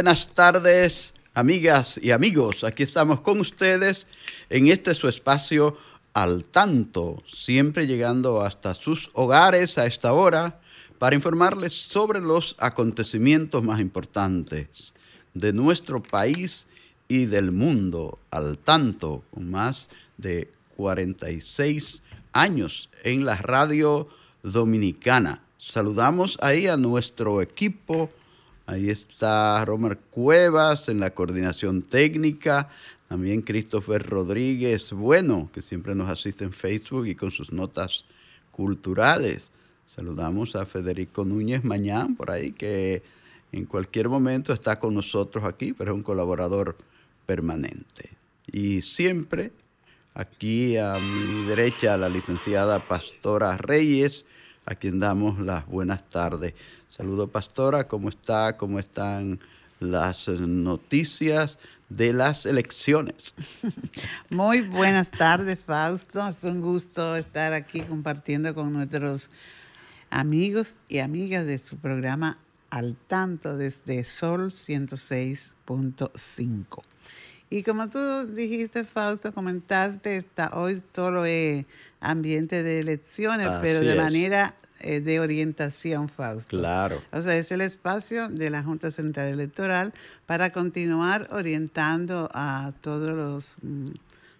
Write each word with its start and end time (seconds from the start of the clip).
Buenas 0.00 0.28
tardes, 0.28 1.12
amigas 1.34 2.00
y 2.02 2.10
amigos. 2.12 2.64
Aquí 2.64 2.82
estamos 2.82 3.20
con 3.20 3.38
ustedes 3.38 4.06
en 4.48 4.68
este 4.68 4.94
su 4.94 5.08
espacio 5.08 5.76
al 6.14 6.44
tanto, 6.44 7.22
siempre 7.28 7.86
llegando 7.86 8.40
hasta 8.40 8.74
sus 8.74 9.10
hogares 9.12 9.76
a 9.76 9.84
esta 9.84 10.14
hora 10.14 10.58
para 10.98 11.14
informarles 11.14 11.74
sobre 11.74 12.22
los 12.22 12.56
acontecimientos 12.60 13.62
más 13.62 13.78
importantes 13.78 14.94
de 15.34 15.52
nuestro 15.52 16.02
país 16.02 16.66
y 17.06 17.26
del 17.26 17.52
mundo 17.52 18.18
al 18.30 18.56
tanto, 18.56 19.22
con 19.30 19.50
más 19.50 19.90
de 20.16 20.50
46 20.78 22.02
años 22.32 22.88
en 23.04 23.26
la 23.26 23.36
radio 23.36 24.08
dominicana. 24.42 25.42
Saludamos 25.58 26.38
ahí 26.40 26.68
a 26.68 26.78
nuestro 26.78 27.42
equipo 27.42 28.08
Ahí 28.70 28.88
está 28.88 29.64
Romer 29.64 29.98
Cuevas 29.98 30.88
en 30.88 31.00
la 31.00 31.10
coordinación 31.10 31.82
técnica. 31.82 32.68
También 33.08 33.42
Christopher 33.42 34.08
Rodríguez, 34.08 34.92
bueno, 34.92 35.50
que 35.52 35.60
siempre 35.60 35.96
nos 35.96 36.08
asiste 36.08 36.44
en 36.44 36.52
Facebook 36.52 37.08
y 37.08 37.16
con 37.16 37.32
sus 37.32 37.50
notas 37.50 38.04
culturales. 38.52 39.50
Saludamos 39.86 40.54
a 40.54 40.66
Federico 40.66 41.24
Núñez 41.24 41.64
Mañán 41.64 42.14
por 42.14 42.30
ahí, 42.30 42.52
que 42.52 43.02
en 43.50 43.64
cualquier 43.64 44.08
momento 44.08 44.52
está 44.52 44.78
con 44.78 44.94
nosotros 44.94 45.42
aquí, 45.42 45.72
pero 45.72 45.90
es 45.90 45.96
un 45.96 46.04
colaborador 46.04 46.76
permanente. 47.26 48.10
Y 48.46 48.82
siempre 48.82 49.50
aquí 50.14 50.76
a 50.76 50.94
mi 50.94 51.44
derecha 51.44 51.98
la 51.98 52.08
licenciada 52.08 52.86
Pastora 52.86 53.56
Reyes, 53.56 54.24
a 54.64 54.76
quien 54.76 55.00
damos 55.00 55.40
las 55.40 55.66
buenas 55.66 56.08
tardes. 56.08 56.54
Saludo, 56.90 57.28
pastora, 57.28 57.86
¿cómo 57.86 58.08
está? 58.08 58.56
¿Cómo 58.56 58.80
están 58.80 59.38
las 59.78 60.26
noticias 60.26 61.56
de 61.88 62.12
las 62.12 62.46
elecciones? 62.46 63.32
Muy 64.28 64.62
buenas 64.62 65.12
tardes, 65.12 65.60
Fausto. 65.60 66.26
Es 66.26 66.42
un 66.42 66.60
gusto 66.60 67.14
estar 67.14 67.52
aquí 67.52 67.82
compartiendo 67.82 68.52
con 68.56 68.72
nuestros 68.72 69.30
amigos 70.10 70.74
y 70.88 70.98
amigas 70.98 71.46
de 71.46 71.58
su 71.58 71.76
programa 71.76 72.38
Al 72.70 72.96
Tanto 73.06 73.56
desde 73.56 74.02
Sol 74.02 74.50
106.5. 74.50 76.82
Y 77.50 77.62
como 77.62 77.88
tú 77.88 78.26
dijiste, 78.34 78.84
Fausto, 78.84 79.32
comentaste, 79.32 80.16
está, 80.16 80.50
hoy 80.54 80.82
solo 80.92 81.24
es 81.24 81.66
ambiente 82.00 82.64
de 82.64 82.80
elecciones, 82.80 83.48
pero 83.62 83.78
de 83.78 83.94
manera 83.94 84.56
eh, 84.80 85.00
de 85.00 85.20
orientación, 85.20 86.08
Fausto. 86.08 86.58
Claro. 86.58 87.02
O 87.12 87.20
sea, 87.22 87.36
es 87.36 87.52
el 87.52 87.60
espacio 87.60 88.28
de 88.28 88.50
la 88.50 88.62
Junta 88.62 88.90
Central 88.90 89.28
Electoral 89.28 89.92
para 90.26 90.50
continuar 90.50 91.28
orientando 91.32 92.28
a 92.32 92.72
todos 92.80 93.14
los, 93.14 93.56
mm, 93.62 93.90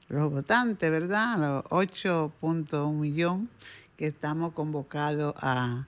los 0.08 0.32
votantes, 0.32 0.90
¿verdad? 0.90 1.38
Los 1.38 1.64
8.1 1.70 2.92
millón 2.92 3.48
que 3.96 4.06
estamos 4.06 4.54
convocados 4.54 5.34
a, 5.36 5.86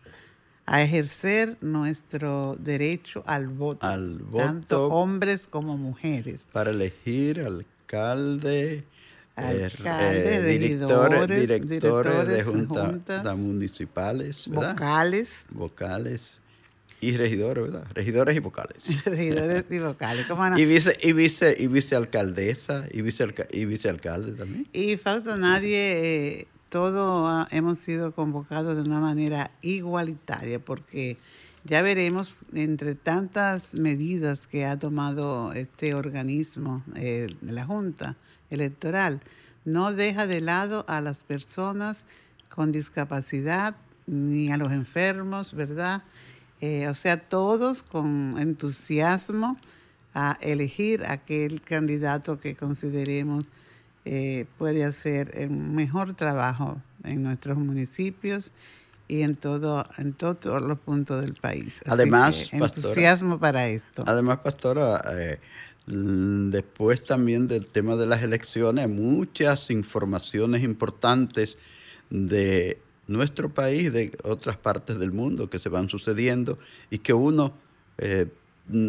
a 0.66 0.82
ejercer 0.82 1.56
nuestro 1.60 2.56
derecho 2.58 3.22
al 3.26 3.48
voto, 3.48 3.86
al 3.86 4.18
voto, 4.18 4.44
tanto 4.44 4.88
hombres 4.88 5.46
como 5.46 5.76
mujeres. 5.76 6.46
Para 6.52 6.70
elegir 6.70 7.40
alcalde, 7.40 8.84
alcaldes, 9.36 10.26
eh, 10.26 10.58
directores, 10.58 11.40
directores, 11.40 12.28
de 12.28 12.42
juntas, 12.44 13.38
municipales, 13.38 14.46
vocales, 14.48 15.46
vocales 15.50 16.40
y 17.00 17.16
regidores, 17.16 17.64
¿verdad? 17.64 17.86
Regidores 17.94 18.36
y 18.36 18.38
vocales. 18.38 18.82
regidores 19.04 19.70
y 19.70 19.78
vocales, 19.80 20.26
¿cómo 20.26 20.48
no? 20.48 20.58
Y 20.58 20.64
vice 20.64 20.96
y 21.02 21.12
vice 21.12 21.56
y 21.58 21.66
vicealcaldesa 21.66 22.86
y 22.90 23.02
vice 23.02 23.34
y 23.50 23.64
vicealcalde 23.64 24.32
también. 24.32 24.68
Y 24.72 24.96
Fausto, 24.96 25.36
nadie 25.36 26.38
eh, 26.38 26.46
todo 26.68 27.46
hemos 27.50 27.78
sido 27.78 28.12
convocados 28.12 28.76
de 28.76 28.82
una 28.82 29.00
manera 29.00 29.50
igualitaria 29.62 30.58
porque 30.58 31.16
ya 31.64 31.82
veremos 31.82 32.44
entre 32.54 32.94
tantas 32.94 33.74
medidas 33.74 34.46
que 34.46 34.64
ha 34.64 34.78
tomado 34.78 35.52
este 35.52 35.94
organismo, 35.94 36.84
eh, 36.96 37.28
la 37.40 37.64
Junta 37.64 38.16
Electoral, 38.52 39.20
no 39.64 39.92
deja 39.92 40.26
de 40.26 40.40
lado 40.40 40.84
a 40.88 41.00
las 41.00 41.22
personas 41.22 42.04
con 42.48 42.72
discapacidad 42.72 43.76
ni 44.06 44.52
a 44.52 44.56
los 44.56 44.72
enfermos, 44.72 45.54
¿verdad? 45.54 46.02
Eh, 46.60 46.86
o 46.88 46.94
sea, 46.94 47.16
todos 47.16 47.82
con 47.82 48.36
entusiasmo 48.38 49.56
a 50.14 50.38
elegir 50.40 51.04
aquel 51.06 51.62
candidato 51.62 52.38
que 52.38 52.54
consideremos 52.54 53.50
eh, 54.04 54.46
puede 54.58 54.84
hacer 54.84 55.48
un 55.48 55.74
mejor 55.74 56.14
trabajo 56.14 56.80
en 57.04 57.22
nuestros 57.22 57.56
municipios 57.56 58.52
y 59.08 59.22
en 59.22 59.36
todo 59.36 59.86
en 59.98 60.12
todos 60.12 60.62
los 60.62 60.78
puntos 60.78 61.22
del 61.22 61.34
país. 61.34 61.80
además, 61.86 62.48
entusiasmo 62.52 63.38
para 63.38 63.66
esto. 63.68 64.04
Además, 64.06 64.38
pastora, 64.38 65.02
eh, 65.12 65.38
después 65.86 67.02
también 67.02 67.48
del 67.48 67.66
tema 67.66 67.96
de 67.96 68.06
las 68.06 68.22
elecciones, 68.22 68.88
muchas 68.88 69.70
informaciones 69.70 70.62
importantes 70.62 71.58
de 72.10 72.78
nuestro 73.08 73.48
país, 73.48 73.92
de 73.92 74.16
otras 74.22 74.56
partes 74.56 74.98
del 74.98 75.12
mundo 75.12 75.50
que 75.50 75.58
se 75.58 75.68
van 75.68 75.88
sucediendo 75.88 76.58
y 76.90 76.98
que 76.98 77.12
uno 77.12 77.52
eh, 77.98 78.28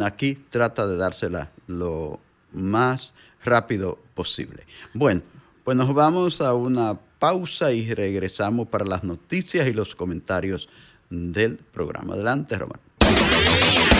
aquí 0.03 0.37
trata 0.49 0.87
de 0.87 0.97
dársela 0.97 1.51
lo 1.67 2.19
más 2.51 3.13
rápido 3.43 3.97
posible. 4.13 4.65
Bueno, 4.93 5.21
pues 5.63 5.75
nos 5.77 5.93
vamos 5.93 6.41
a 6.41 6.53
una 6.53 6.99
pausa 7.19 7.71
y 7.71 7.93
regresamos 7.93 8.67
para 8.67 8.85
las 8.85 9.03
noticias 9.03 9.67
y 9.67 9.73
los 9.73 9.95
comentarios 9.95 10.69
del 11.09 11.57
programa. 11.57 12.13
Adelante, 12.13 12.57
Román. 12.57 12.79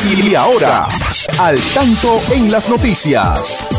Y 0.05 0.35
ahora, 0.35 0.85
al 1.39 1.57
tanto 1.73 2.19
en 2.35 2.51
las 2.51 2.69
noticias. 2.69 3.69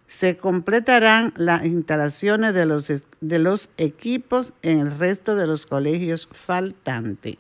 Se 0.08 0.38
completarán 0.38 1.32
las 1.36 1.64
instalaciones 1.66 2.56
de 2.56 2.66
los, 2.66 2.92
de 3.22 3.40
los 3.40 3.70
equipos 3.78 4.54
en 4.64 4.80
el 4.80 4.98
resto 4.98 5.36
de 5.36 5.46
los 5.46 5.68
colegios 5.68 6.28
faltantes. 6.32 7.38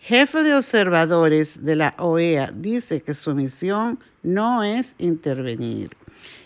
Jefe 0.00 0.42
de 0.42 0.56
observadores 0.56 1.64
de 1.64 1.76
la 1.76 1.94
OEA 1.98 2.50
dice 2.52 3.00
que 3.00 3.14
su 3.14 3.32
misión 3.32 4.00
no 4.24 4.64
es 4.64 4.96
intervenir. 4.98 5.96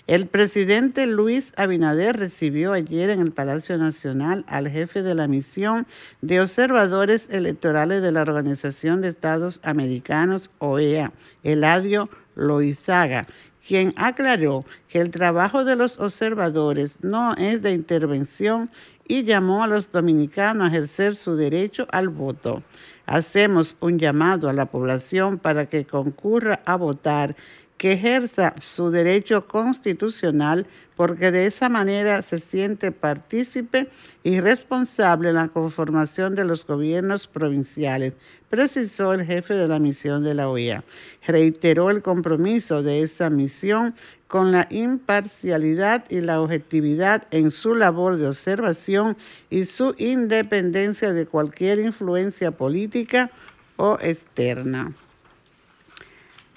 El 0.09 0.27
presidente 0.27 1.07
Luis 1.07 1.53
Abinader 1.59 2.17
recibió 2.17 2.73
ayer 2.73 3.11
en 3.11 3.21
el 3.21 3.31
Palacio 3.31 3.77
Nacional 3.77 4.43
al 4.49 4.67
jefe 4.71 5.03
de 5.03 5.15
la 5.15 5.29
misión 5.29 5.87
de 6.23 6.41
observadores 6.41 7.29
electorales 7.29 8.01
de 8.01 8.11
la 8.11 8.23
Organización 8.23 9.03
de 9.03 9.09
Estados 9.09 9.61
Americanos, 9.63 10.51
OEA, 10.61 11.13
Eladio 11.43 12.09
Loizaga, 12.37 13.27
quien 13.67 13.93
aclaró 13.97 14.65
que 14.89 14.99
el 15.03 15.11
trabajo 15.11 15.67
de 15.67 15.77
los 15.77 16.01
observadores 16.01 17.05
no 17.05 17.35
es 17.35 17.61
de 17.61 17.73
intervención 17.73 18.71
y 19.07 19.25
llamó 19.25 19.63
a 19.63 19.67
los 19.67 19.93
dominicanos 19.93 20.65
a 20.65 20.69
ejercer 20.69 21.17
su 21.17 21.37
derecho 21.37 21.87
al 21.91 22.09
voto. 22.09 22.63
Hacemos 23.05 23.77
un 23.81 23.99
llamado 23.99 24.49
a 24.49 24.55
la 24.55 24.67
población 24.67 25.39
para 25.39 25.67
que 25.67 25.85
concurra 25.85 26.61
a 26.65 26.77
votar 26.77 27.37
que 27.79 27.93
ejerza 27.93 28.55
su 28.61 28.91
derecho 28.91 29.47
constitucional 29.47 30.67
porque 30.97 31.31
de 31.31 31.47
esa 31.47 31.69
manera 31.69 32.23
se 32.23 32.41
siente 32.41 32.91
partícipe 32.91 33.89
y 34.25 34.41
responsable 34.41 35.29
en 35.29 35.37
la 35.37 35.47
conformación 35.47 36.35
de 36.35 36.45
los 36.45 36.67
gobiernos 36.67 37.29
provinciales, 37.29 38.15
precisó 38.51 39.15
el 39.15 39.25
jefe 39.25 39.55
de 39.55 39.69
la 39.69 39.79
misión 39.79 40.25
de 40.25 40.35
la 40.35 40.49
OEA. 40.49 40.83
Reiteró 41.25 41.91
el 41.91 42.03
compromiso 42.03 42.83
de 42.83 43.03
esa 43.03 43.31
misión 43.31 43.95
con 44.27 44.51
la 44.51 44.67
imparcialidad 44.71 46.05
y 46.11 46.21
la 46.21 46.41
objetividad 46.41 47.29
en 47.31 47.53
su 47.53 47.77
labor 47.77 48.17
de 48.17 48.27
observación 48.27 49.17
y 49.51 49.65
su 49.67 49.95
independencia 49.99 51.13
de 51.13 51.27
cualquier 51.27 51.79
influencia 51.79 52.51
política 52.51 53.31
o 53.77 53.99
externa. 54.01 54.93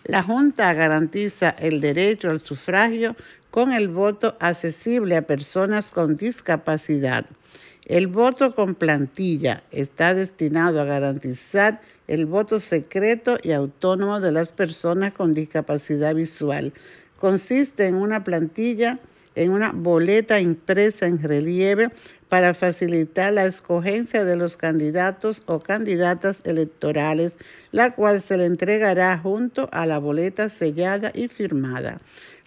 La 0.04 0.24
Junta 0.24 0.74
garantiza 0.74 1.52
el 1.52 1.80
derecho 1.80 2.32
al 2.32 2.42
sufragio 2.42 3.16
con 3.52 3.72
el 3.72 3.88
voto 3.88 4.36
accesible 4.40 5.16
a 5.16 5.22
personas 5.22 5.92
con 5.92 6.16
discapacidad. 6.16 7.26
El 7.86 8.08
voto 8.08 8.56
con 8.56 8.74
plantilla 8.74 9.64
está 9.70 10.16
destinado 10.16 10.82
a 10.82 10.86
garantizar 10.86 11.82
el 12.08 12.26
voto 12.26 12.60
secreto 12.60 13.38
y 13.44 13.52
autónomo 13.52 14.20
de 14.20 14.32
las 14.32 14.52
personas 14.52 15.14
con 15.14 15.34
discapacidad 15.34 16.16
visual. 16.16 16.74
Consiste 17.20 17.86
en 17.86 17.96
una 17.96 18.24
plantilla, 18.24 18.98
en 19.36 19.52
una 19.52 19.72
boleta 19.72 20.40
impresa 20.40 21.06
en 21.06 21.22
relieve 21.22 21.90
para 22.32 22.54
facilitar 22.54 23.34
la 23.34 23.44
escogencia 23.44 24.24
de 24.24 24.38
los 24.38 24.56
candidatos 24.56 25.44
o 25.48 25.60
candidatas 25.60 26.40
electorales, 26.46 27.38
la 27.74 27.94
cual 27.94 28.22
se 28.22 28.38
le 28.38 28.46
entregará 28.46 29.18
junto 29.18 29.68
a 29.74 29.86
la 29.86 30.00
boleta 30.00 30.48
sellada 30.48 31.12
y 31.14 31.28
firmada. 31.28 32.00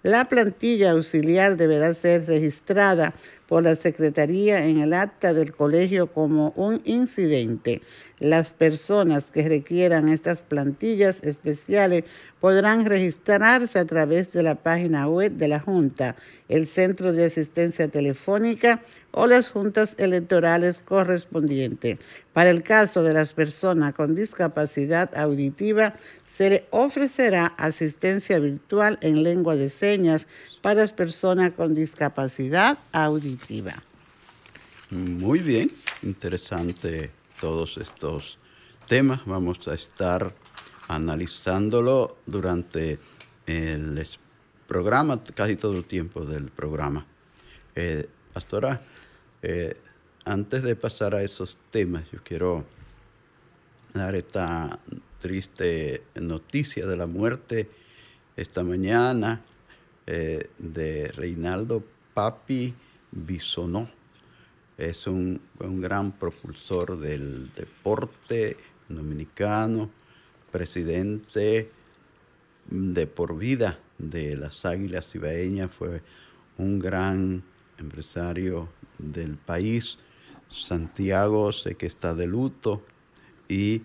La 0.03 0.25
plantilla 0.31 0.93
auxiliar 0.93 1.59
deberá 1.59 1.93
ser 1.93 2.27
registrada 2.27 3.13
por 3.47 3.63
la 3.63 3.75
Secretaría 3.75 4.65
en 4.65 4.79
el 4.79 4.95
acta 4.95 5.35
del 5.35 5.53
colegio 5.53 6.07
como 6.07 6.55
un 6.57 6.81
incidente. 6.85 7.83
Las 8.19 8.55
personas 8.55 9.31
que 9.31 9.47
requieran 9.47 10.09
estas 10.09 10.41
plantillas 10.41 11.23
especiales 11.25 12.05
podrán 12.41 12.87
registrarse 12.87 13.79
a 13.79 13.85
través 13.85 14.33
de 14.33 14.43
la 14.43 14.55
página 14.55 15.09
web 15.09 15.33
de 15.33 15.49
la 15.49 15.61
Junta, 15.61 16.17
el 16.49 16.67
Centro 16.67 17.13
de 17.13 17.25
Asistencia 17.27 17.89
Telefónica 17.89 18.81
o 19.17 19.27
las 19.29 19.49
juntas 19.49 19.95
electorales 19.99 20.83
correspondientes. 20.85 21.99
Para 22.33 22.51
el 22.51 22.65
caso 22.65 23.05
de 23.05 23.13
las 23.13 23.33
personas 23.33 23.95
con 23.95 24.17
discapacidad 24.17 25.17
auditiva, 25.17 25.95
se 26.25 26.51
le 26.51 26.67
ofrecerá 26.71 27.55
asistencia 27.57 28.41
virtual 28.41 28.99
en 29.03 29.23
lengua 29.23 29.55
de 29.55 29.71
señas 29.71 30.27
para 30.63 30.81
las 30.81 30.93
personas 30.93 31.53
con 31.53 31.75
discapacidad 31.75 32.79
auditiva. 32.91 33.75
Muy 34.91 35.39
bien, 35.39 35.71
interesante 36.03 37.11
todos 37.41 37.79
estos 37.79 38.39
temas. 38.89 39.21
Vamos 39.27 39.67
a 39.69 39.75
estar 39.75 40.35
analizándolo 40.89 42.17
durante 42.27 42.99
el 43.47 44.05
programa, 44.67 45.23
casi 45.35 45.55
todo 45.55 45.77
el 45.77 45.87
tiempo 45.87 46.25
del 46.25 46.51
programa. 46.51 47.07
Eh, 47.77 48.09
pastora, 48.33 48.81
eh, 49.47 49.77
antes 50.25 50.63
de 50.63 50.75
pasar 50.75 51.15
a 51.15 51.23
esos 51.23 51.59
temas, 51.71 52.11
yo 52.11 52.21
quiero 52.25 52.65
dar 53.93 54.15
esta 54.15 54.79
triste 55.21 56.03
noticia 56.15 56.87
de 56.87 56.97
la 56.97 57.07
muerte 57.07 57.69
esta 58.39 58.65
mañana 58.65 59.43
eh, 60.07 60.49
de 60.59 61.09
Reinaldo 61.09 61.85
Papi 62.15 62.73
Bisonó. 63.11 63.91
Es 64.79 65.07
un, 65.07 65.43
un 65.59 65.81
gran 65.83 66.13
propulsor 66.13 66.99
del 66.99 67.53
deporte 67.53 68.57
dominicano, 68.89 69.91
presidente 70.51 71.71
de 72.71 73.07
por 73.07 73.37
vida 73.37 73.79
de 73.99 74.37
las 74.39 74.65
Águilas 74.65 75.15
Ibaeñas, 75.15 75.71
fue 75.71 76.01
un 76.57 76.79
gran 76.79 77.43
empresario 77.79 78.69
del 78.99 79.37
país. 79.37 79.99
Santiago 80.51 81.53
sé 81.53 81.75
que 81.75 81.87
está 81.87 82.15
de 82.15 82.27
luto 82.27 82.83
y 83.49 83.83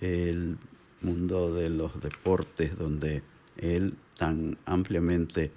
el 0.00 0.56
mundo 1.00 1.54
de 1.54 1.70
los 1.70 2.00
deportes 2.00 2.76
donde 2.76 3.22
él 3.56 3.94
tan 4.16 4.56
ampliamente 4.66 5.50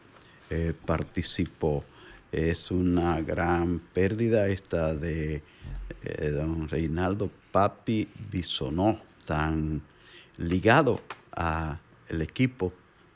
eh, 0.49 0.73
participó. 0.85 1.83
Es 2.31 2.71
una 2.71 3.21
gran 3.21 3.79
pérdida 3.79 4.47
esta 4.47 4.93
de 4.93 5.41
eh, 6.03 6.29
don 6.31 6.67
Reinaldo 6.67 7.29
Papi 7.51 8.07
Bisonó, 8.31 8.99
tan 9.25 9.81
ligado 10.37 10.97
al 11.31 11.79
equipo 12.21 12.73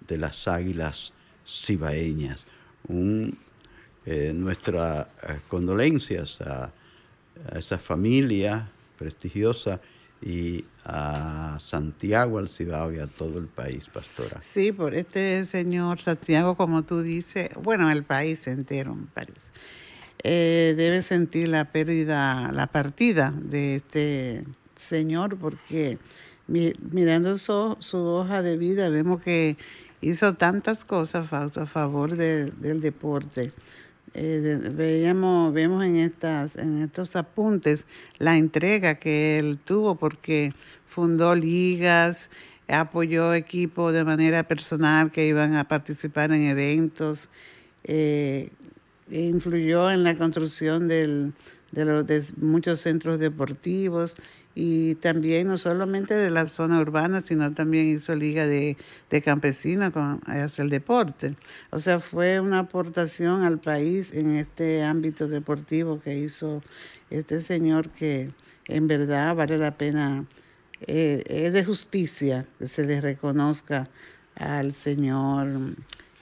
de 0.08 0.18
las 0.18 0.48
Águilas 0.48 1.14
Cibaeñas. 1.46 2.46
Un 2.88 3.38
eh, 4.12 4.34
nuestras 4.34 5.06
eh, 5.22 5.38
condolencias 5.48 6.42
a, 6.42 6.72
esa 7.56 7.78
familia 7.78 8.68
prestigiosa 8.98 9.80
y 10.20 10.66
a 10.84 11.60
Santiago, 11.64 12.40
al 12.40 12.50
Cibao 12.50 12.92
y 12.92 12.98
a 12.98 13.06
todo 13.06 13.38
el 13.38 13.46
país, 13.46 13.88
pastora. 13.88 14.42
Sí, 14.42 14.72
por 14.72 14.96
este 14.96 15.46
señor 15.46 16.02
Santiago, 16.02 16.56
como 16.56 16.82
tú 16.82 17.04
dices, 17.04 17.52
bueno, 17.62 17.92
el 17.92 18.04
país 18.04 18.48
entero, 18.48 18.96
me 18.96 19.06
parece, 19.14 19.52
eh, 20.24 20.74
debe 20.76 21.04
sentir 21.04 21.48
la 21.48 21.66
pérdida, 21.66 22.52
la 22.52 22.66
partida 22.66 23.32
de 23.32 23.76
este 23.76 24.44
señor, 24.76 25.38
porque 25.38 26.00
mirando 26.48 27.38
su, 27.38 27.78
hoja 27.94 28.42
de 28.42 28.58
vida 28.58 28.90
vemos 28.90 29.22
que 29.22 29.56
hizo 30.02 30.34
tantas 30.34 30.84
cosas 30.84 31.32
a 31.32 31.66
favor 31.68 32.18
del 32.18 32.82
deporte 32.82 33.52
eh, 34.14 34.60
veíamos, 34.74 35.54
vemos 35.54 35.84
en, 35.84 35.98
estas, 35.98 36.56
en 36.56 36.82
estos 36.82 37.16
apuntes 37.16 37.86
la 38.18 38.38
entrega 38.38 38.96
que 38.96 39.40
él 39.40 39.60
tuvo 39.64 39.96
porque 39.96 40.54
fundó 40.86 41.36
ligas, 41.36 42.30
apoyó 42.68 43.34
equipos 43.34 43.94
de 43.94 44.04
manera 44.04 44.44
personal 44.44 45.12
que 45.12 45.28
iban 45.28 45.56
a 45.56 45.68
participar 45.68 46.32
en 46.32 46.44
eventos, 46.44 47.30
eh, 47.84 48.50
influyó 49.10 49.92
en 49.92 50.04
la 50.04 50.18
construcción 50.18 50.88
del, 50.88 51.34
de, 51.72 51.86
los, 51.86 52.06
de 52.06 52.24
muchos 52.38 52.82
centros 52.82 53.20
deportivos 53.20 54.16
y 54.56 54.96
también 54.96 55.48
no 55.48 55.58
solamente 55.58 56.14
de 56.16 56.30
la 56.30 56.48
zona 56.48 56.80
urbana, 56.80 57.22
sino 57.22 57.54
también 57.54 57.88
hizo 57.88 58.16
liga 58.16 58.46
de, 58.46 58.76
campesinos 59.24 59.94
con, 59.94 60.20
hacia 60.26 60.64
el 60.64 60.70
deporte. 60.70 61.36
O 61.70 61.80
sea, 61.80 62.00
fue 62.00 62.40
una 62.40 62.60
aportación 62.60 63.44
al 63.44 63.60
país 63.60 64.14
en 64.14 64.36
este 64.38 64.84
ámbito 64.84 65.28
deportivo 65.28 66.02
que 66.02 66.18
hizo 66.18 66.62
este 67.10 67.40
señor 67.40 67.90
que 67.90 68.32
en 68.66 68.88
verdad 68.88 69.36
vale 69.36 69.58
la 69.58 69.72
pena, 69.72 70.26
eh, 70.86 71.24
es 71.28 71.54
de 71.54 71.66
justicia 71.66 72.46
que 72.58 72.68
se 72.68 72.86
le 72.86 73.02
reconozca 73.02 73.90
al 74.36 74.74
señor. 74.74 75.48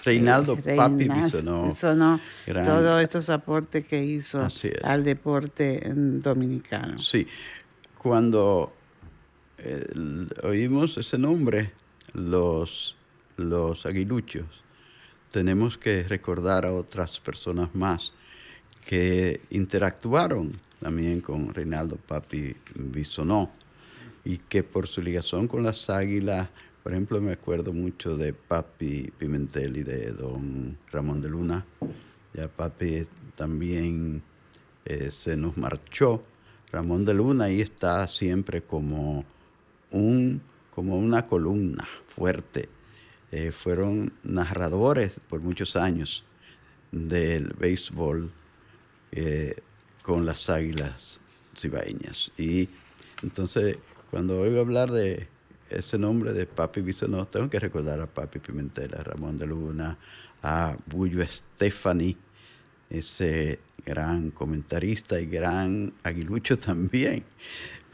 Reinaldo 0.04 0.58
eh, 0.64 0.76
Papi 0.76 1.10
Bisonó, 1.10 2.22
todos 2.46 3.04
estos 3.04 3.30
aportes 3.30 3.86
que 3.86 4.04
hizo 4.04 4.48
al 4.84 5.04
deporte 5.04 5.82
dominicano. 5.86 7.00
Sí, 7.00 7.28
cuando 7.98 8.74
oímos 10.44 10.98
ese 10.98 11.18
nombre, 11.18 11.72
los, 12.14 12.96
los 13.38 13.86
aguiluchos 13.86 14.64
tenemos 15.32 15.78
que 15.78 16.04
recordar 16.04 16.66
a 16.66 16.74
otras 16.74 17.20
personas 17.20 17.74
más 17.76 18.14
que 18.86 19.42
interactuaron 19.50 20.54
también 20.80 21.22
con 21.22 21.54
Reinaldo 21.54 21.98
Papi 21.98 22.56
Bisonó 22.76 23.52
y 24.24 24.38
que 24.38 24.64
por 24.64 24.88
su 24.88 25.02
ligación 25.02 25.48
con 25.48 25.64
las 25.64 25.90
águilas, 25.90 26.50
por 26.84 26.94
ejemplo, 26.94 27.20
me 27.22 27.34
acuerdo 27.34 27.74
mucho 27.74 28.18
de 28.18 28.34
Papi 28.34 29.12
Pimentel 29.18 29.78
y 29.78 29.84
de 29.84 30.12
don 30.12 30.78
Ramón 30.92 31.22
de 31.22 31.30
Luna. 31.30 31.66
Ya 32.34 32.48
Papi 32.48 33.08
también 33.36 34.22
eh, 34.86 35.12
se 35.12 35.36
nos 35.36 35.58
marchó. 35.58 36.24
Ramón 36.72 37.06
de 37.06 37.14
Luna 37.14 37.46
ahí 37.46 37.62
está 37.62 38.08
siempre 38.08 38.62
como, 38.62 39.26
un, 39.92 40.42
como 40.74 40.98
una 40.98 41.26
columna 41.26 41.88
fuerte. 42.08 42.70
Eh, 43.32 43.52
fueron 43.52 44.14
narradores 44.24 45.14
por 45.30 45.42
muchos 45.42 45.76
años 45.76 46.24
del 46.92 47.54
béisbol 47.58 48.32
eh, 49.12 49.56
con 50.04 50.26
las 50.26 50.50
águilas 50.50 51.20
cibaeñas. 51.58 52.32
Y 52.38 52.70
entonces, 53.24 53.78
cuando 54.12 54.40
oigo 54.40 54.60
hablar 54.60 54.92
de 54.92 55.28
ese 55.70 55.98
nombre 55.98 56.34
de 56.34 56.46
Papi 56.46 56.82
Bisonó, 56.82 57.28
tengo 57.28 57.50
que 57.50 57.60
recordar 57.60 58.00
a 58.00 58.08
Papi 58.08 58.40
Pimentel, 58.40 58.96
a 58.96 59.04
Ramón 59.04 59.38
de 59.38 59.48
Luna, 59.48 59.98
a 60.44 60.78
Bullo 60.86 61.26
Stephanie, 61.26 62.16
ese 62.90 63.60
gran 63.86 64.32
comentarista 64.32 65.20
y 65.20 65.28
gran 65.28 65.94
aguilucho 66.04 66.58
también. 66.60 67.24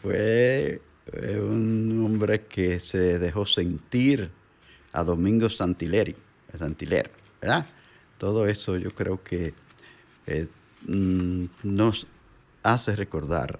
Fue 0.02 0.82
un 1.12 2.04
hombre 2.06 2.46
que 2.46 2.80
se 2.80 3.20
dejó 3.20 3.46
sentir 3.46 4.30
a 4.92 5.04
Domingo 5.04 5.50
Santileri, 5.50 6.16
Santiler, 6.58 7.10
¿verdad? 7.42 7.66
Todo 8.18 8.48
eso 8.48 8.78
yo 8.78 8.92
creo 8.92 9.24
que 9.24 9.54
eh, 10.28 10.48
Mm, 10.88 11.46
nos 11.64 12.08
hace 12.62 12.94
recordar 12.96 13.58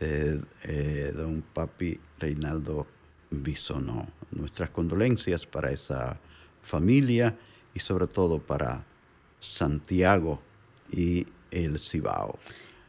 eh, 0.00 0.38
eh, 0.64 1.12
don 1.16 1.42
Papi 1.42 1.98
Reinaldo 2.18 2.86
Bisonó. 3.30 4.06
Nuestras 4.30 4.70
condolencias 4.70 5.46
para 5.46 5.70
esa 5.70 6.18
familia 6.62 7.36
y 7.72 7.78
sobre 7.80 8.06
todo 8.06 8.38
para 8.38 8.84
Santiago 9.44 10.40
y 10.90 11.26
el 11.50 11.78
Cibao. 11.78 12.38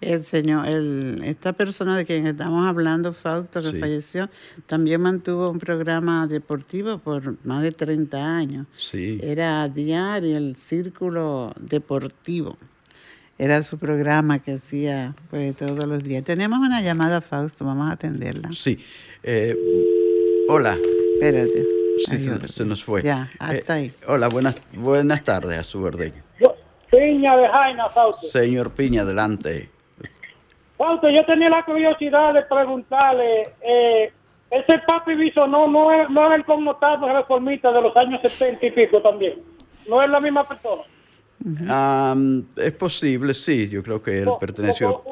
El 0.02 0.24
señor, 0.24 0.68
el, 0.68 1.22
esta 1.24 1.54
persona 1.54 1.98
de 1.98 2.06
quien 2.06 2.28
estamos 2.28 2.68
hablando, 2.68 3.14
Fausto, 3.14 3.62
que 3.62 3.80
falleció, 3.80 4.30
también 4.68 5.02
mantuvo 5.02 5.50
un 5.50 5.58
programa 5.58 6.28
deportivo 6.28 7.00
por 7.00 7.44
más 7.46 7.64
de 7.64 7.72
30 7.72 8.18
años. 8.18 8.68
Sí. 8.78 9.20
Era 9.24 9.68
diario 9.70 10.38
el 10.38 10.58
Círculo 10.58 11.54
Deportivo. 11.60 12.58
Era 13.38 13.64
su 13.64 13.78
programa 13.78 14.40
que 14.40 14.54
hacía 14.54 15.16
pues 15.30 15.56
todos 15.56 15.86
los 15.86 16.04
días. 16.04 16.24
Tenemos 16.24 16.60
una 16.60 16.82
llamada, 16.82 17.22
Fausto, 17.22 17.66
vamos 17.66 17.90
a 17.90 17.94
atenderla. 17.94 18.52
Sí. 18.54 18.78
Eh, 19.24 19.56
hola. 20.48 20.78
Espérate. 21.16 21.66
Sí, 22.08 22.18
se, 22.50 22.66
nos 22.66 22.84
fue. 22.84 23.02
Ya, 23.02 23.32
hasta 23.40 23.80
eh, 23.80 23.84
ahí. 23.84 23.94
Hola, 24.08 24.28
buenas, 24.28 24.56
buenas 24.74 25.24
tardes 25.24 25.58
a 25.58 25.64
su 25.64 25.82
orden. 25.82 26.25
Piña 27.06 27.38
de 27.38 27.48
Jaina, 27.48 27.90
Fausto. 27.90 28.28
Señor 28.28 28.72
Piña, 28.72 29.02
adelante. 29.02 29.70
Fausto, 30.78 31.10
yo 31.10 31.26
tenía 31.26 31.50
la 31.50 31.64
curiosidad 31.64 32.34
de 32.34 32.42
preguntarle, 32.44 33.44
eh, 33.62 34.12
ese 34.52 34.80
papi 34.86 35.16
Viso 35.16 35.48
no, 35.48 35.68
no, 35.68 35.92
es, 35.92 36.10
no 36.10 36.32
es 36.32 36.40
el 36.40 36.46
connotado 36.46 37.08
reformista 37.14 37.72
de 37.72 37.82
los 37.82 37.96
años 37.96 38.22
70 38.22 38.66
y 38.66 38.72
pico 38.72 39.02
también. 39.02 39.42
No 39.88 40.02
es 40.02 40.10
la 40.10 40.20
misma 40.20 40.44
persona 40.44 40.84
es 42.58 42.72
posible, 42.74 43.34
sí, 43.34 43.70
yo 43.70 43.84
creo 43.84 44.02
que 44.02 44.22
él 44.22 44.30
perteneció. 44.40 45.04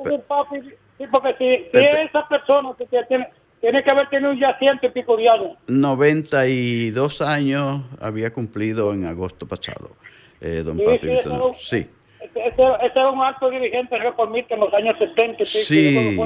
sí, 0.98 1.06
porque 1.12 1.36
si, 1.38 1.78
esa 1.78 2.28
persona 2.28 2.70
que 2.78 2.86
tiene, 2.86 3.28
tiene 3.62 3.84
que 3.84 3.92
haber 3.92 4.10
tenido 4.10 4.34
ya 4.34 4.58
ciento 4.58 4.88
y 4.88 4.90
pico 4.90 5.16
de 5.16 5.30
años. 5.30 5.58
92 5.68 7.22
años 7.22 7.82
había 8.02 8.34
cumplido 8.34 8.94
en 8.94 9.06
agosto 9.06 9.48
pasado, 9.48 9.92
eh, 10.44 10.62
don 10.64 10.78
Papi. 10.78 11.10
Sí. 11.58 11.90
Ese, 12.36 12.64
era 12.96 13.10
un 13.10 13.22
alto 13.22 13.50
dirigente 13.50 13.98
reformista 13.98 14.54
en 14.54 14.60
los 14.62 14.74
años 14.74 14.98
70 14.98 15.46
Sí. 15.46 16.20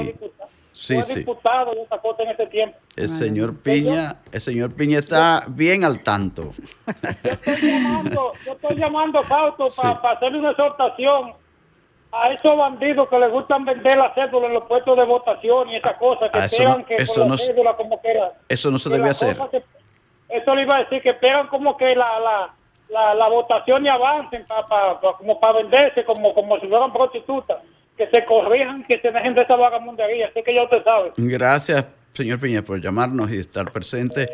Sí, 0.72 0.94
fue 1.02 1.14
diputado 1.16 1.74
y 1.74 1.80
esa 1.80 1.98
cosa 1.98 2.22
en 2.22 2.30
ese 2.30 2.46
tiempo. 2.46 2.78
El 2.94 3.08
señor 3.08 3.56
Piña, 3.62 4.14
el 4.30 4.40
señor 4.40 4.72
Piña 4.76 5.00
está 5.00 5.42
bien 5.48 5.82
al 5.82 6.04
tanto. 6.04 6.52
Yo 7.24 7.32
estoy 7.32 7.72
llamando, 7.72 8.32
yo 8.46 8.52
estoy 8.52 8.76
llamando 8.76 9.22
Fausto 9.24 9.66
para 9.82 10.12
hacerle 10.12 10.38
una 10.38 10.50
exhortación 10.52 11.32
a 12.12 12.32
esos 12.32 12.56
bandidos 12.56 13.08
que 13.08 13.18
les 13.18 13.30
gustan 13.32 13.64
vender 13.64 13.98
la 13.98 14.14
cédula 14.14 14.46
en 14.46 14.54
los 14.54 14.64
puestos 14.64 14.96
de 14.96 15.04
votación 15.04 15.68
y 15.70 15.76
esas 15.76 15.94
cosas, 15.94 16.30
que 16.30 16.38
esperan 16.38 16.84
que 16.84 16.94
eso 16.94 17.28
la 17.28 17.36
cédula 17.36 17.74
como 17.74 18.00
que. 18.00 18.12
Eso 18.48 18.70
no 18.70 18.78
se 18.78 18.88
debe 18.88 19.10
hacer. 19.10 19.36
eso 20.28 20.54
le 20.54 20.62
iba 20.62 20.76
a 20.76 20.84
decir, 20.84 21.02
que 21.02 21.10
esperan 21.10 21.48
como 21.48 21.76
que 21.76 21.96
la, 21.96 22.20
la, 22.20 22.54
la, 22.90 23.14
la 23.14 23.28
votación 23.28 23.84
y 23.84 23.88
avancen 23.88 24.44
para 24.46 24.98
como 25.18 25.38
para 25.38 25.58
venderse 25.58 26.04
como, 26.04 26.34
como 26.34 26.58
si 26.60 26.66
fueran 26.66 26.92
prostitutas 26.92 27.58
que 27.96 28.08
se 28.08 28.24
corrijan, 28.24 28.84
que 28.84 29.00
se 29.00 29.10
dejen 29.10 29.34
de 29.34 29.42
esa 29.42 29.56
vagamundería. 29.56 30.28
Así 30.28 30.42
que 30.42 30.54
ya 30.54 30.62
usted 30.62 30.82
sabe. 30.84 31.12
Gracias, 31.16 31.84
señor 32.14 32.38
Piña, 32.38 32.62
por 32.62 32.80
llamarnos 32.80 33.30
y 33.30 33.38
estar 33.38 33.72
presente. 33.72 34.30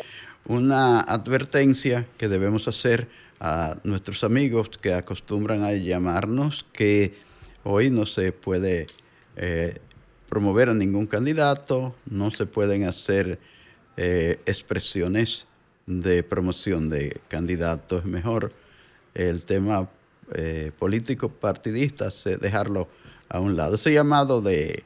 Una 0.46 1.00
advertencia 1.00 2.04
que 2.18 2.28
debemos 2.28 2.68
hacer 2.68 3.08
a 3.40 3.76
nuestros 3.82 4.22
amigos 4.22 4.68
que 4.68 4.92
acostumbran 4.92 5.64
a 5.64 5.72
llamarnos 5.72 6.64
que 6.72 7.14
hoy 7.64 7.90
no 7.90 8.04
se 8.04 8.32
puede 8.32 8.86
eh, 9.36 9.78
promover 10.28 10.68
a 10.68 10.74
ningún 10.74 11.06
candidato, 11.06 11.94
no 12.04 12.30
se 12.30 12.44
pueden 12.44 12.84
hacer 12.86 13.38
eh, 13.96 14.38
expresiones 14.44 15.46
de 15.86 16.22
promoción 16.22 16.88
de 16.88 17.20
candidatos. 17.28 18.04
Mejor 18.04 18.52
el 19.14 19.44
tema 19.44 19.88
eh, 20.34 20.72
político 20.78 21.28
partidista, 21.28 22.08
dejarlo 22.40 22.88
a 23.28 23.40
un 23.40 23.56
lado. 23.56 23.76
Ese 23.76 23.92
llamado 23.92 24.40
de, 24.40 24.84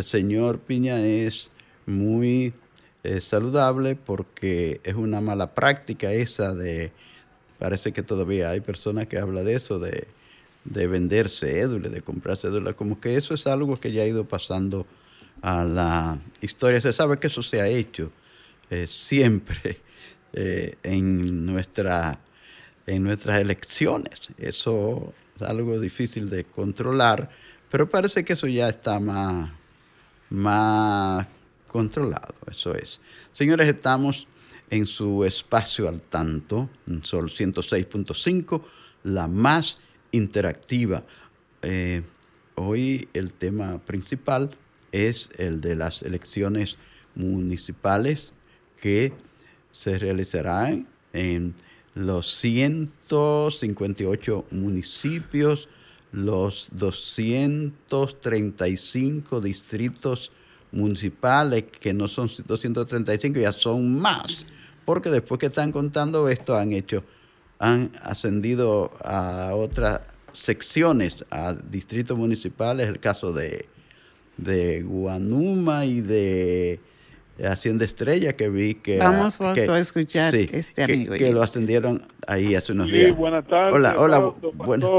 señor 0.00 0.60
Piña 0.60 1.04
es 1.04 1.50
muy 1.86 2.54
eh, 3.02 3.20
saludable 3.20 3.96
porque 3.96 4.80
es 4.84 4.94
una 4.94 5.20
mala 5.20 5.54
práctica 5.54 6.12
esa 6.12 6.54
de, 6.54 6.92
parece 7.58 7.92
que 7.92 8.02
todavía 8.02 8.50
hay 8.50 8.60
personas 8.60 9.06
que 9.06 9.18
hablan 9.18 9.44
de 9.44 9.54
eso, 9.54 9.78
de, 9.78 10.06
vender 10.64 11.28
cédulas, 11.28 11.90
de 11.92 12.02
comprar 12.02 12.36
cédulas, 12.36 12.74
como 12.74 13.00
que 13.00 13.16
eso 13.16 13.34
es 13.34 13.46
algo 13.46 13.78
que 13.80 13.92
ya 13.92 14.02
ha 14.02 14.06
ido 14.06 14.24
pasando 14.24 14.86
a 15.40 15.64
la 15.64 16.18
historia. 16.40 16.80
Se 16.80 16.92
sabe 16.92 17.18
que 17.18 17.28
eso 17.28 17.42
se 17.42 17.60
ha 17.60 17.68
hecho 17.68 18.10
eh, 18.70 18.86
siempre 18.86 19.80
eh, 20.32 20.76
en, 20.82 21.46
nuestra, 21.46 22.20
en 22.86 23.02
nuestras 23.02 23.38
elecciones. 23.40 24.32
Eso 24.38 25.12
es 25.36 25.42
algo 25.42 25.78
difícil 25.80 26.30
de 26.30 26.44
controlar 26.44 27.30
pero 27.70 27.88
parece 27.88 28.24
que 28.24 28.32
eso 28.32 28.46
ya 28.46 28.68
está 28.68 28.98
más, 28.98 29.50
más 30.30 31.26
controlado, 31.66 32.34
eso 32.50 32.74
es. 32.74 33.00
Señores, 33.32 33.68
estamos 33.68 34.26
en 34.70 34.86
su 34.86 35.24
espacio 35.24 35.88
al 35.88 36.00
tanto, 36.00 36.68
en 36.86 37.04
Sol 37.04 37.30
106.5, 37.30 38.62
la 39.04 39.26
más 39.26 39.80
interactiva. 40.12 41.04
Eh, 41.62 42.02
hoy 42.54 43.08
el 43.12 43.32
tema 43.32 43.78
principal 43.78 44.56
es 44.92 45.30
el 45.36 45.60
de 45.60 45.74
las 45.74 46.02
elecciones 46.02 46.78
municipales 47.14 48.32
que 48.80 49.12
se 49.72 49.98
realizarán 49.98 50.86
en 51.12 51.54
los 51.94 52.34
158 52.36 54.46
municipios 54.50 55.68
los 56.12 56.68
235 56.72 59.40
distritos 59.40 60.30
municipales, 60.72 61.64
que 61.80 61.92
no 61.92 62.08
son 62.08 62.30
235, 62.46 63.40
ya 63.40 63.52
son 63.52 63.98
más, 63.98 64.46
porque 64.84 65.10
después 65.10 65.38
que 65.38 65.46
están 65.46 65.72
contando 65.72 66.28
esto 66.28 66.56
han 66.56 66.72
hecho, 66.72 67.04
han 67.58 67.92
ascendido 68.02 68.92
a 69.02 69.54
otras 69.54 70.00
secciones, 70.32 71.24
a 71.30 71.54
distritos 71.54 72.16
municipales, 72.16 72.88
el 72.88 73.00
caso 73.00 73.32
de, 73.32 73.66
de 74.36 74.82
Guanuma 74.82 75.84
y 75.84 76.00
de 76.00 76.80
Hacienda 77.44 77.84
Estrella 77.84 78.34
que 78.34 78.48
vi 78.48 78.74
que... 78.74 78.98
Vamos 78.98 79.40
a 79.40 79.78
escuchar 79.78 80.34
este 80.34 80.82
amigo. 80.82 81.14
Que, 81.14 81.32
lo 81.32 81.42
ascendieron 81.42 82.02
ahí 82.26 82.54
hace 82.54 82.72
unos 82.72 82.88
días. 82.88 83.06
Sí, 83.06 83.12
buenas 83.12 83.46
tardes. 83.46 83.74
Hola, 83.74 83.94
hola. 83.96 84.32
Buenas 84.54 84.90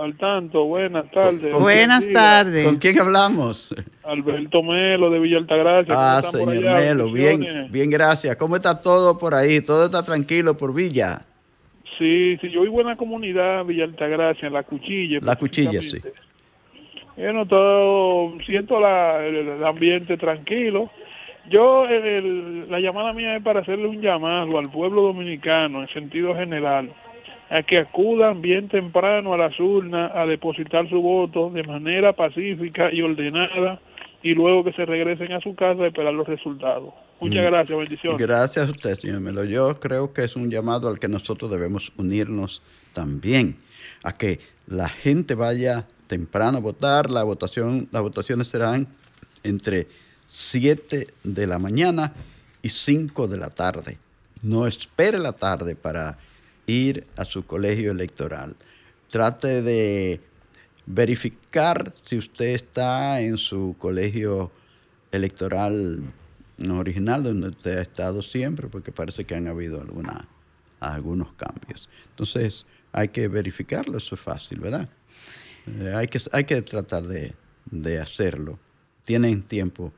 al 0.00 0.16
tanto, 0.16 0.64
buenas 0.64 1.10
tardes. 1.10 1.52
buenas 1.54 2.08
tardes. 2.10 2.64
¿Con 2.64 2.76
quién 2.76 3.00
hablamos? 3.00 3.74
Alberto 4.04 4.62
Melo 4.62 5.10
de 5.10 5.18
Villa 5.18 5.38
Altagracia. 5.38 5.94
Ah, 5.96 6.22
señor 6.22 6.62
Melo, 6.62 7.10
bien, 7.10 7.46
bien, 7.70 7.90
gracias. 7.90 8.36
¿Cómo 8.36 8.56
está 8.56 8.80
todo 8.80 9.18
por 9.18 9.34
ahí? 9.34 9.60
¿Todo 9.60 9.86
está 9.86 10.02
tranquilo 10.02 10.56
por 10.56 10.72
Villa? 10.72 11.22
Sí, 11.98 12.36
sí, 12.40 12.50
yo 12.50 12.62
vivo 12.62 12.80
en 12.80 12.88
la 12.88 12.96
comunidad 12.96 13.64
Villa 13.64 13.84
Altagracia, 13.84 14.46
en 14.46 14.54
La 14.54 14.62
Cuchilla. 14.62 15.18
La 15.22 15.36
Cuchilla, 15.36 15.80
sí. 15.82 16.00
He 17.16 17.32
notado, 17.32 18.32
siento 18.46 18.80
la, 18.80 19.24
el, 19.24 19.62
ambiente 19.64 20.16
tranquilo. 20.16 20.90
Yo, 21.50 21.86
la 21.86 22.80
llamada 22.80 23.12
mía 23.12 23.36
es 23.36 23.42
para 23.42 23.60
hacerle 23.60 23.86
un 23.86 24.00
llamado 24.00 24.58
al 24.58 24.70
pueblo 24.70 25.02
dominicano 25.02 25.82
en 25.82 25.88
sentido 25.88 26.34
general, 26.34 26.92
a 27.50 27.62
que 27.62 27.78
acudan 27.78 28.40
bien 28.40 28.68
temprano 28.68 29.34
a 29.34 29.36
las 29.36 29.58
urnas 29.58 30.12
a 30.14 30.24
depositar 30.24 30.88
su 30.88 31.02
voto 31.02 31.50
de 31.50 31.64
manera 31.64 32.12
pacífica 32.12 32.92
y 32.92 33.02
ordenada 33.02 33.80
y 34.22 34.34
luego 34.34 34.62
que 34.64 34.72
se 34.72 34.86
regresen 34.86 35.32
a 35.32 35.40
su 35.40 35.54
casa 35.54 35.82
a 35.82 35.86
esperar 35.88 36.14
los 36.14 36.26
resultados. 36.28 36.94
Muchas 37.20 37.42
mm. 37.42 37.46
gracias, 37.46 37.78
bendiciones. 37.78 38.20
Gracias 38.20 38.68
a 38.68 38.70
usted, 38.70 38.98
señor 38.98 39.20
Melo. 39.20 39.44
Yo 39.44 39.78
creo 39.80 40.12
que 40.12 40.24
es 40.24 40.36
un 40.36 40.50
llamado 40.50 40.88
al 40.88 40.98
que 40.98 41.08
nosotros 41.08 41.50
debemos 41.50 41.92
unirnos 41.96 42.62
también, 42.92 43.56
a 44.04 44.16
que 44.16 44.38
la 44.66 44.88
gente 44.88 45.34
vaya 45.34 45.86
temprano 46.06 46.58
a 46.58 46.60
votar. 46.60 47.10
La 47.10 47.24
votación, 47.24 47.88
las 47.90 48.02
votaciones 48.02 48.48
serán 48.48 48.86
entre 49.42 49.88
7 50.34 51.08
de 51.24 51.46
la 51.46 51.58
mañana 51.58 52.14
y 52.62 52.70
5 52.70 53.28
de 53.28 53.36
la 53.36 53.50
tarde. 53.50 53.98
No 54.42 54.66
espere 54.66 55.18
la 55.18 55.34
tarde 55.34 55.76
para 55.76 56.16
ir 56.66 57.06
a 57.16 57.26
su 57.26 57.44
colegio 57.44 57.90
electoral. 57.90 58.56
Trate 59.10 59.60
de 59.60 60.20
verificar 60.86 61.92
si 62.02 62.16
usted 62.16 62.46
está 62.46 63.20
en 63.20 63.36
su 63.36 63.76
colegio 63.78 64.50
electoral 65.10 66.00
original 66.66 67.24
donde 67.24 67.48
usted 67.48 67.76
ha 67.76 67.82
estado 67.82 68.22
siempre, 68.22 68.68
porque 68.68 68.90
parece 68.90 69.26
que 69.26 69.34
han 69.34 69.48
habido 69.48 69.84
algunos 70.80 71.32
cambios. 71.34 71.90
Entonces 72.08 72.64
hay 72.92 73.08
que 73.08 73.28
verificarlo, 73.28 73.98
eso 73.98 74.14
es 74.14 74.20
fácil, 74.22 74.60
¿verdad? 74.60 74.88
Eh, 75.66 75.92
hay, 75.94 76.08
que, 76.08 76.18
hay 76.32 76.44
que 76.44 76.62
tratar 76.62 77.02
de, 77.02 77.34
de 77.66 78.00
hacerlo. 78.00 78.58
Tienen 79.04 79.42
tiempo 79.42 79.92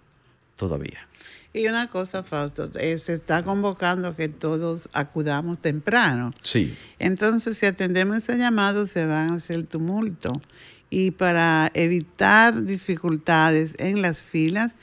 todavía. 0.57 1.09
Y 1.53 1.69
una 1.69 1.89
cosa, 1.89 2.25
Fausto, 2.25 2.69
eh, 2.81 2.99
se 2.99 3.15
está 3.15 3.45
convocando 3.45 4.17
que 4.17 4.29
todos 4.29 4.89
acudamos 4.93 5.61
temprano. 5.61 6.33
Sí. 6.43 6.75
Entonces, 6.99 7.57
si 7.57 7.67
atendemos 7.67 8.17
ese 8.17 8.37
llamado, 8.37 8.89
se 8.89 9.07
van 9.07 9.31
a 9.31 9.35
hacer 9.35 9.65
tumulto. 9.65 10.33
Y 10.91 11.13
para 11.13 11.71
evitar 11.75 12.65
dificultades 12.65 13.77
en 13.79 14.03
las 14.03 14.25
filas, 14.25 14.75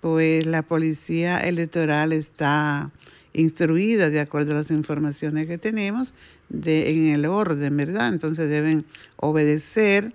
pues 0.00 0.44
la 0.44 0.62
policía 0.62 1.40
electoral 1.40 2.12
está 2.12 2.90
instruida 3.32 4.10
de 4.10 4.20
acuerdo 4.20 4.52
a 4.52 4.56
las 4.56 4.70
informaciones 4.70 5.46
que 5.46 5.58
tenemos 5.58 6.12
de, 6.50 6.90
en 6.90 7.08
el 7.08 7.24
orden, 7.24 7.76
¿verdad? 7.76 8.08
Entonces 8.08 8.50
deben 8.50 8.84
obedecer 9.16 10.12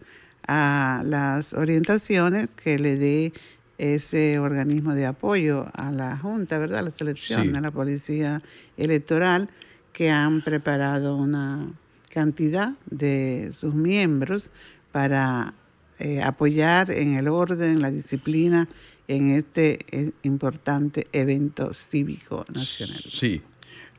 a 0.48 1.01
las 1.05 1.53
orientaciones 1.53 2.50
que 2.51 2.77
le 2.77 2.98
dé 2.98 3.34
ese 3.77 4.39
organismo 4.39 4.93
de 4.93 5.05
apoyo 5.05 5.67
a 5.73 5.91
la 5.91 6.17
Junta, 6.17 6.57
¿verdad? 6.57 6.79
A 6.79 6.83
la 6.83 6.91
selección, 6.91 7.57
a 7.57 7.61
la 7.61 7.71
Policía 7.71 8.41
Electoral, 8.77 9.49
que 9.91 10.09
han 10.09 10.41
preparado 10.41 11.15
una 11.15 11.67
cantidad 12.09 12.73
de 12.89 13.49
sus 13.51 13.73
miembros 13.73 14.51
para 14.91 15.53
eh, 15.99 16.21
apoyar 16.21 16.91
en 16.91 17.13
el 17.13 17.27
orden, 17.27 17.81
la 17.81 17.91
disciplina 17.91 18.67
en 19.07 19.31
este 19.31 19.79
eh, 19.91 20.11
importante 20.23 21.07
evento 21.11 21.73
cívico 21.73 22.45
nacional. 22.53 23.03
Sí, 23.09 23.41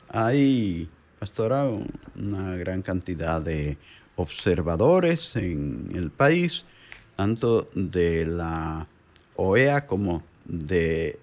hay, 0.09 0.89
pastora, 1.19 1.69
una 2.15 2.57
gran 2.57 2.83
cantidad 2.83 3.43
de 3.43 3.77
observadores 4.17 5.35
en 5.37 5.91
el 5.95 6.11
país, 6.11 6.65
tanto 7.17 7.69
de 7.75 8.27
la 8.27 8.87
OEA 9.37 9.87
como 9.87 10.23
de, 10.45 11.19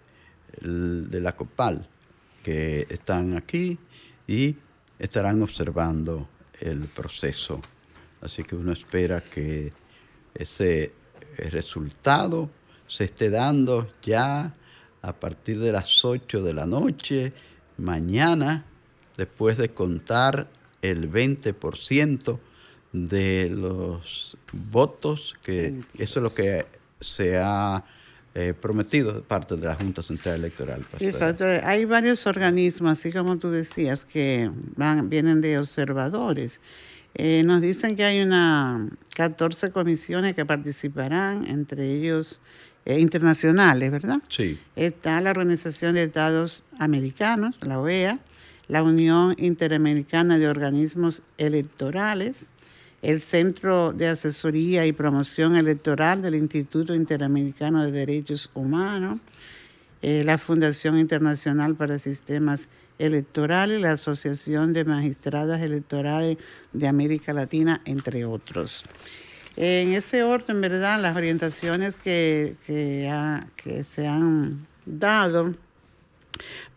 de 0.62 1.20
la 1.20 1.36
COPAL, 1.36 1.88
que 2.44 2.88
están 2.90 3.38
aquí 3.38 3.78
y 4.28 4.56
estarán 5.00 5.42
observando 5.42 6.28
el 6.60 6.82
proceso. 6.88 7.62
Así 8.22 8.44
que 8.44 8.56
uno 8.56 8.72
espera 8.72 9.22
que 9.22 9.74
ese 10.34 10.94
resultado 11.38 12.50
se 12.88 13.06
esté 13.06 13.30
dando 13.30 13.90
ya 14.04 14.54
a 15.02 15.14
partir 15.14 15.60
de 15.60 15.72
las 15.72 16.04
8 16.06 16.44
de 16.44 16.54
la 16.54 16.66
noche, 16.66 17.34
mañana, 17.78 18.66
después 19.18 19.58
de 19.58 19.70
contar 19.70 20.48
el 20.82 21.12
20% 21.12 22.40
de 22.92 23.50
los 23.50 24.38
votos, 24.52 25.36
que 25.42 25.82
eso 25.98 26.20
es 26.20 26.24
lo 26.24 26.34
que 26.34 26.66
se 27.00 27.38
ha 27.38 27.84
eh, 28.34 28.54
prometido 28.54 29.12
de 29.12 29.22
parte 29.22 29.56
de 29.56 29.66
la 29.66 29.76
Junta 29.76 30.02
Central 30.02 30.36
Electoral. 30.36 30.86
Sí, 30.98 31.12
hay 31.64 31.86
varios 31.86 32.26
organismos, 32.26 32.92
así 32.94 33.12
como 33.12 33.38
tú 33.38 33.50
decías, 33.50 34.06
que 34.06 34.50
van, 34.76 35.10
vienen 35.10 35.42
de 35.42 35.58
observadores. 35.58 36.62
Eh, 37.14 37.44
nos 37.46 37.62
dicen 37.62 37.96
que 37.96 38.06
hay 38.06 38.22
una 38.22 38.88
14 39.16 39.72
comisiones 39.72 40.34
que 40.34 40.46
participarán, 40.46 41.46
entre 41.46 41.92
ellos 41.92 42.40
eh, 42.86 43.00
internacionales, 43.00 43.92
¿verdad? 43.92 44.20
Sí. 44.30 44.58
Está 44.76 45.20
la 45.20 45.32
Organización 45.32 45.96
de 45.96 46.04
Estados 46.04 46.64
Americanos, 46.80 47.60
la 47.62 47.80
OEA, 47.80 48.20
la 48.70 48.82
Unión 48.82 49.36
Interamericana 49.38 50.38
de 50.38 50.48
Organismos 50.48 51.22
Electorales, 51.38 52.50
el 53.02 53.22
Centro 53.22 53.94
de 53.94 54.08
Asesoría 54.08 54.86
y 54.86 54.92
Promoción 54.92 55.56
Electoral 55.56 56.22
del 56.22 56.36
Instituto 56.36 56.94
Interamericano 56.94 57.84
de 57.84 57.92
Derechos 57.92 58.52
Humanos, 58.54 59.20
eh, 60.02 60.24
la 60.24 60.38
Fundación 60.38 60.98
Internacional 61.00 61.76
para 61.76 62.00
Sistemas 62.00 62.68
Electorales, 63.00 63.82
la 63.82 63.94
Asociación 63.94 64.74
de 64.74 64.86
Magistradas 64.86 65.62
Electorales 65.62 66.38
de 66.74 66.88
América 66.88 67.34
Latina, 67.34 67.82
entre 67.86 68.26
otros. 68.26 68.86
En 69.58 69.94
ese 69.94 70.24
orden, 70.24 70.62
¿verdad? 70.62 71.02
Las 71.02 71.16
orientaciones 71.16 72.00
que, 72.00 72.56
que 72.66 73.84
se 73.84 74.08
han 74.08 74.68
dado 74.86 75.56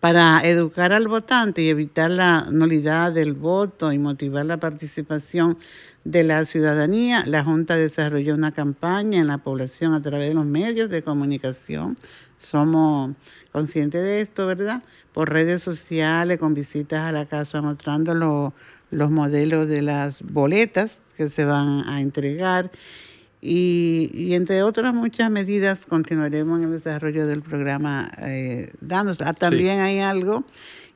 para 0.00 0.40
educar 0.44 0.92
al 0.92 1.08
votante 1.08 1.62
y 1.62 1.68
evitar 1.68 2.10
la 2.10 2.48
nulidad 2.50 3.12
del 3.12 3.32
voto 3.32 3.92
y 3.92 3.98
motivar 3.98 4.44
la 4.46 4.58
participación 4.58 5.58
de 6.04 6.22
la 6.22 6.44
ciudadanía, 6.44 7.24
la 7.26 7.42
Junta 7.42 7.76
desarrolló 7.76 8.34
una 8.34 8.52
campaña 8.52 9.20
en 9.20 9.26
la 9.26 9.38
población 9.38 9.94
a 9.94 10.02
través 10.02 10.28
de 10.28 10.34
los 10.34 10.44
medios 10.44 10.90
de 10.90 11.02
comunicación. 11.02 11.96
Somos 12.36 13.16
conscientes 13.52 14.02
de 14.02 14.20
esto, 14.20 14.46
¿verdad? 14.46 14.82
Por 15.14 15.30
redes 15.30 15.62
sociales, 15.62 16.38
con 16.38 16.52
visitas 16.52 17.08
a 17.08 17.12
la 17.12 17.24
casa 17.24 17.62
mostrando 17.62 18.52
los 18.90 19.10
modelos 19.10 19.66
de 19.66 19.80
las 19.80 20.20
boletas 20.22 21.00
que 21.16 21.28
se 21.30 21.46
van 21.46 21.88
a 21.88 22.02
entregar. 22.02 22.70
Y, 23.46 24.32
entre 24.32 24.62
otras 24.62 24.94
muchas 24.94 25.30
medidas 25.30 25.84
continuaremos 25.84 26.60
en 26.60 26.64
el 26.64 26.70
desarrollo 26.70 27.26
del 27.26 27.42
programa 27.42 28.10
eh, 28.22 28.72
También 29.38 29.80
hay 29.80 30.00
algo 30.00 30.44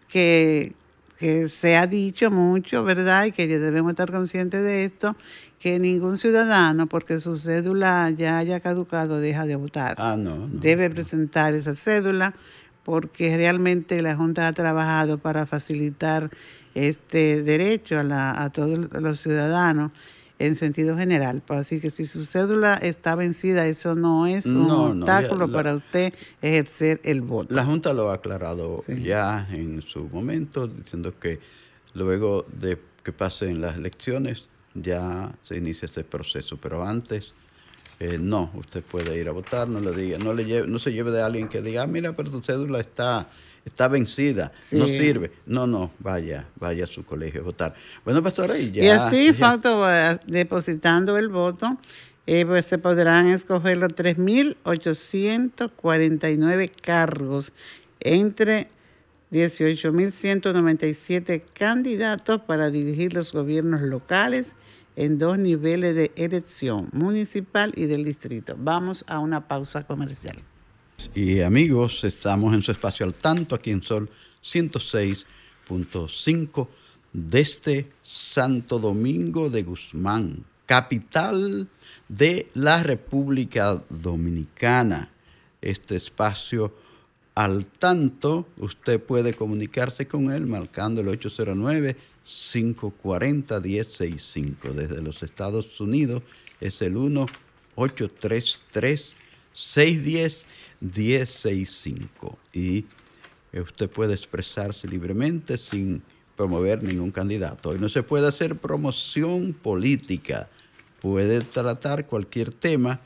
que, 0.08 0.72
que 1.18 1.48
se 1.48 1.76
ha 1.76 1.86
dicho 1.86 2.30
mucho, 2.30 2.84
¿verdad? 2.84 3.26
Y 3.26 3.32
que 3.32 3.46
debemos 3.46 3.90
estar 3.90 4.10
conscientes 4.10 4.62
de 4.62 4.84
esto, 4.84 5.14
que 5.58 5.78
ningún 5.78 6.16
ciudadano, 6.16 6.86
porque 6.86 7.20
su 7.20 7.36
cédula 7.36 8.08
ya 8.16 8.38
haya 8.38 8.60
caducado, 8.60 9.20
deja 9.20 9.44
de 9.44 9.56
votar. 9.56 9.96
Ah, 9.98 10.16
no, 10.18 10.48
Debe 10.50 10.88
presentar 10.88 11.52
esa 11.52 11.74
cédula 11.74 12.32
porque 12.82 13.36
realmente 13.36 14.00
la 14.00 14.16
Junta 14.16 14.48
ha 14.48 14.54
trabajado 14.54 15.18
para 15.18 15.44
facilitar 15.44 16.30
este 16.74 17.42
derecho 17.42 17.98
a, 17.98 18.04
la, 18.04 18.42
a 18.42 18.48
todos 18.48 18.90
los 18.90 19.20
ciudadanos 19.20 19.92
en 20.38 20.54
sentido 20.54 20.96
general. 20.96 21.42
Así 21.48 21.80
que 21.80 21.90
si 21.90 22.06
su 22.06 22.24
cédula 22.24 22.74
está 22.74 23.14
vencida, 23.14 23.66
eso 23.66 23.94
no 23.94 24.26
es 24.26 24.46
un 24.46 24.70
obstáculo 24.70 25.50
para 25.50 25.74
usted 25.74 26.12
ejercer 26.42 27.00
el 27.04 27.20
voto. 27.22 27.54
La 27.54 27.64
Junta 27.64 27.92
lo 27.92 28.10
ha 28.10 28.14
aclarado 28.14 28.84
ya 28.86 29.48
en 29.50 29.82
su 29.82 30.04
momento, 30.04 30.66
diciendo 30.66 31.18
que 31.18 31.40
luego 31.94 32.46
de 32.52 32.78
que 33.02 33.12
pasen 33.12 33.60
las 33.60 33.76
elecciones 33.76 34.48
ya 34.74 35.32
se 35.42 35.56
inicia 35.56 35.86
este 35.86 36.04
proceso, 36.04 36.58
pero 36.60 36.84
antes 36.84 37.34
eh, 38.00 38.18
no, 38.20 38.50
usted 38.54 38.82
puede 38.82 39.18
ir 39.18 39.28
a 39.28 39.32
votar, 39.32 39.68
no 39.68 39.80
le 39.80 39.92
diga, 39.92 40.18
no 40.18 40.32
le 40.32 40.44
lleve, 40.44 40.68
no 40.68 40.78
se 40.78 40.92
lleve 40.92 41.10
de 41.10 41.22
alguien 41.22 41.48
que 41.48 41.62
diga, 41.62 41.82
ah, 41.82 41.86
mira, 41.86 42.14
pero 42.14 42.30
tu 42.30 42.40
cédula 42.42 42.80
está 42.80 43.28
está 43.68 43.88
vencida, 43.88 44.52
no 44.72 44.86
sirve. 44.86 45.30
No, 45.46 45.66
no, 45.66 45.90
vaya, 45.98 46.46
vaya 46.56 46.84
a 46.84 46.86
su 46.86 47.02
colegio 47.04 47.40
a 47.40 47.44
votar. 47.44 47.74
Bueno, 48.04 48.22
pastora, 48.22 48.58
y 48.58 48.72
ya. 48.72 48.84
Y 48.84 48.88
así, 48.88 49.32
falto, 49.32 49.86
depositando 50.26 51.16
el 51.16 51.28
voto, 51.28 51.78
eh, 52.26 52.44
pues 52.44 52.66
se 52.66 52.76
podrán 52.78 53.28
escoger 53.28 53.78
los 53.78 53.94
3.849 53.94 56.70
cargos 56.82 57.52
entre 58.00 58.68
18.197 59.32 61.42
candidatos 61.52 62.40
para 62.42 62.70
dirigir 62.70 63.14
los 63.14 63.32
gobiernos 63.32 63.80
locales 63.82 64.54
en 64.96 65.18
dos 65.18 65.38
niveles 65.38 65.94
de 65.94 66.10
elección, 66.16 66.88
municipal 66.92 67.72
y 67.76 67.86
del 67.86 68.04
distrito. 68.04 68.56
Vamos 68.58 69.04
a 69.06 69.20
una 69.20 69.46
pausa 69.46 69.86
comercial. 69.86 70.42
Y 71.14 71.42
amigos, 71.42 72.02
estamos 72.02 72.52
en 72.54 72.62
su 72.62 72.72
espacio 72.72 73.06
al 73.06 73.14
tanto 73.14 73.54
aquí 73.54 73.70
en 73.70 73.82
Sol 73.82 74.10
106.5 74.42 76.66
desde 77.12 77.86
Santo 78.02 78.80
Domingo 78.80 79.48
de 79.48 79.62
Guzmán, 79.62 80.44
capital 80.66 81.68
de 82.08 82.48
la 82.54 82.82
República 82.82 83.80
Dominicana. 83.88 85.12
Este 85.60 85.94
espacio 85.94 86.74
al 87.36 87.66
tanto, 87.66 88.48
usted 88.56 89.00
puede 89.00 89.34
comunicarse 89.34 90.08
con 90.08 90.32
él 90.32 90.46
marcando 90.46 91.00
el 91.00 91.06
809-540-1065. 92.26 94.72
Desde 94.72 95.00
los 95.00 95.22
Estados 95.22 95.80
Unidos 95.80 96.24
es 96.60 96.82
el 96.82 96.96
1-833-610-1065. 100.82 102.36
Y 102.52 102.84
usted 103.52 103.88
puede 103.90 104.14
expresarse 104.14 104.86
libremente 104.88 105.56
sin 105.56 106.02
promover 106.36 106.82
ningún 106.82 107.10
candidato. 107.10 107.70
Hoy 107.70 107.78
no 107.78 107.88
se 107.88 108.02
puede 108.02 108.28
hacer 108.28 108.56
promoción 108.56 109.52
política. 109.52 110.48
Puede 111.00 111.40
tratar 111.42 112.06
cualquier 112.06 112.52
tema, 112.52 113.00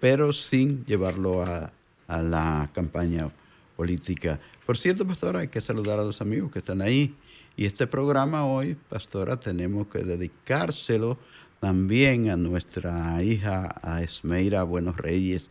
pero 0.00 0.32
sin 0.32 0.84
llevarlo 0.84 1.42
a, 1.42 1.72
a 2.08 2.22
la 2.22 2.70
campaña 2.72 3.30
política. 3.76 4.40
Por 4.66 4.78
cierto, 4.78 5.06
pastora, 5.06 5.40
hay 5.40 5.48
que 5.48 5.60
saludar 5.60 5.98
a 5.98 6.04
los 6.04 6.20
amigos 6.20 6.52
que 6.52 6.58
están 6.60 6.82
ahí. 6.82 7.14
Y 7.56 7.66
este 7.66 7.86
programa 7.86 8.46
hoy, 8.46 8.76
pastora, 8.88 9.38
tenemos 9.38 9.86
que 9.88 10.00
dedicárselo 10.00 11.18
también 11.60 12.30
a 12.30 12.36
nuestra 12.36 13.22
hija, 13.22 13.76
a 13.82 14.02
Esmeira 14.02 14.62
Buenos 14.62 14.96
Reyes, 14.96 15.50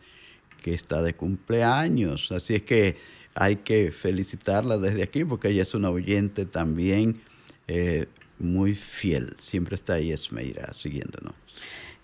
que 0.62 0.74
está 0.74 1.02
de 1.02 1.14
cumpleaños. 1.14 2.32
Así 2.32 2.54
es 2.54 2.62
que 2.62 2.96
hay 3.34 3.56
que 3.56 3.90
felicitarla 3.92 4.78
desde 4.78 5.02
aquí 5.02 5.24
porque 5.24 5.48
ella 5.48 5.62
es 5.62 5.74
una 5.74 5.90
oyente 5.90 6.46
también 6.46 7.20
eh, 7.68 8.06
muy 8.38 8.74
fiel. 8.74 9.36
Siempre 9.38 9.74
está 9.74 9.94
ahí 9.94 10.12
Esmeira 10.12 10.72
siguiéndonos. 10.74 11.34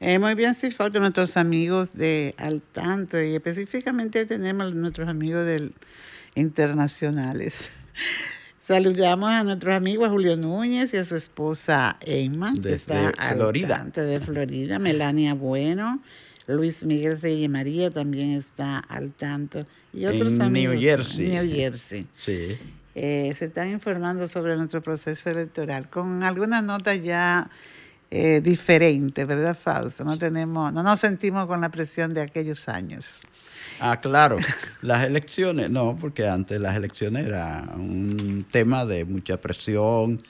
Eh, 0.00 0.18
muy 0.18 0.34
bien, 0.34 0.54
sí, 0.54 0.68
de 0.68 1.00
nuestros 1.00 1.36
amigos 1.36 1.92
de 1.92 2.34
Al 2.38 2.60
Tanto 2.60 3.20
y 3.20 3.34
específicamente 3.34 4.26
tenemos 4.26 4.72
nuestros 4.74 5.08
amigos 5.08 5.44
del 5.44 5.74
internacionales. 6.36 7.68
Saludamos 8.58 9.30
a 9.30 9.42
nuestro 9.44 9.74
amigo 9.74 10.08
Julio 10.08 10.36
Núñez 10.36 10.92
y 10.94 10.98
a 10.98 11.04
su 11.04 11.16
esposa 11.16 11.96
Emma, 12.02 12.52
de 12.52 12.78
Florida. 12.78 13.86
de 13.94 14.20
Florida, 14.20 14.78
Melania 14.78 15.34
Bueno, 15.34 16.02
Luis 16.48 16.82
Miguel 16.82 17.20
Reyes 17.20 17.48
María 17.48 17.90
también 17.90 18.30
está 18.32 18.78
al 18.78 19.12
tanto. 19.12 19.66
Y 19.92 20.06
otros 20.06 20.32
en 20.32 20.42
amigos. 20.42 20.74
New 20.74 20.82
Jersey. 20.82 21.28
New 21.28 21.50
Jersey. 21.50 22.06
Sí. 22.16 22.58
Eh, 22.94 23.32
se 23.38 23.44
están 23.44 23.70
informando 23.70 24.26
sobre 24.26 24.56
nuestro 24.56 24.82
proceso 24.82 25.30
electoral 25.30 25.88
con 25.88 26.24
algunas 26.24 26.64
notas 26.64 27.00
ya 27.02 27.48
eh, 28.10 28.40
diferentes, 28.42 29.26
¿verdad, 29.26 29.54
Fausto? 29.54 30.02
No 30.02 30.18
tenemos, 30.18 30.72
no 30.72 30.82
nos 30.82 30.98
sentimos 30.98 31.46
con 31.46 31.60
la 31.60 31.68
presión 31.68 32.14
de 32.14 32.22
aquellos 32.22 32.68
años. 32.68 33.22
Ah, 33.78 34.00
claro. 34.00 34.38
Las 34.82 35.06
elecciones, 35.06 35.70
no, 35.70 35.96
porque 36.00 36.26
antes 36.26 36.60
las 36.60 36.74
elecciones 36.74 37.26
era 37.26 37.68
un 37.74 38.46
tema 38.50 38.86
de 38.86 39.04
mucha 39.04 39.40
presión, 39.40 40.22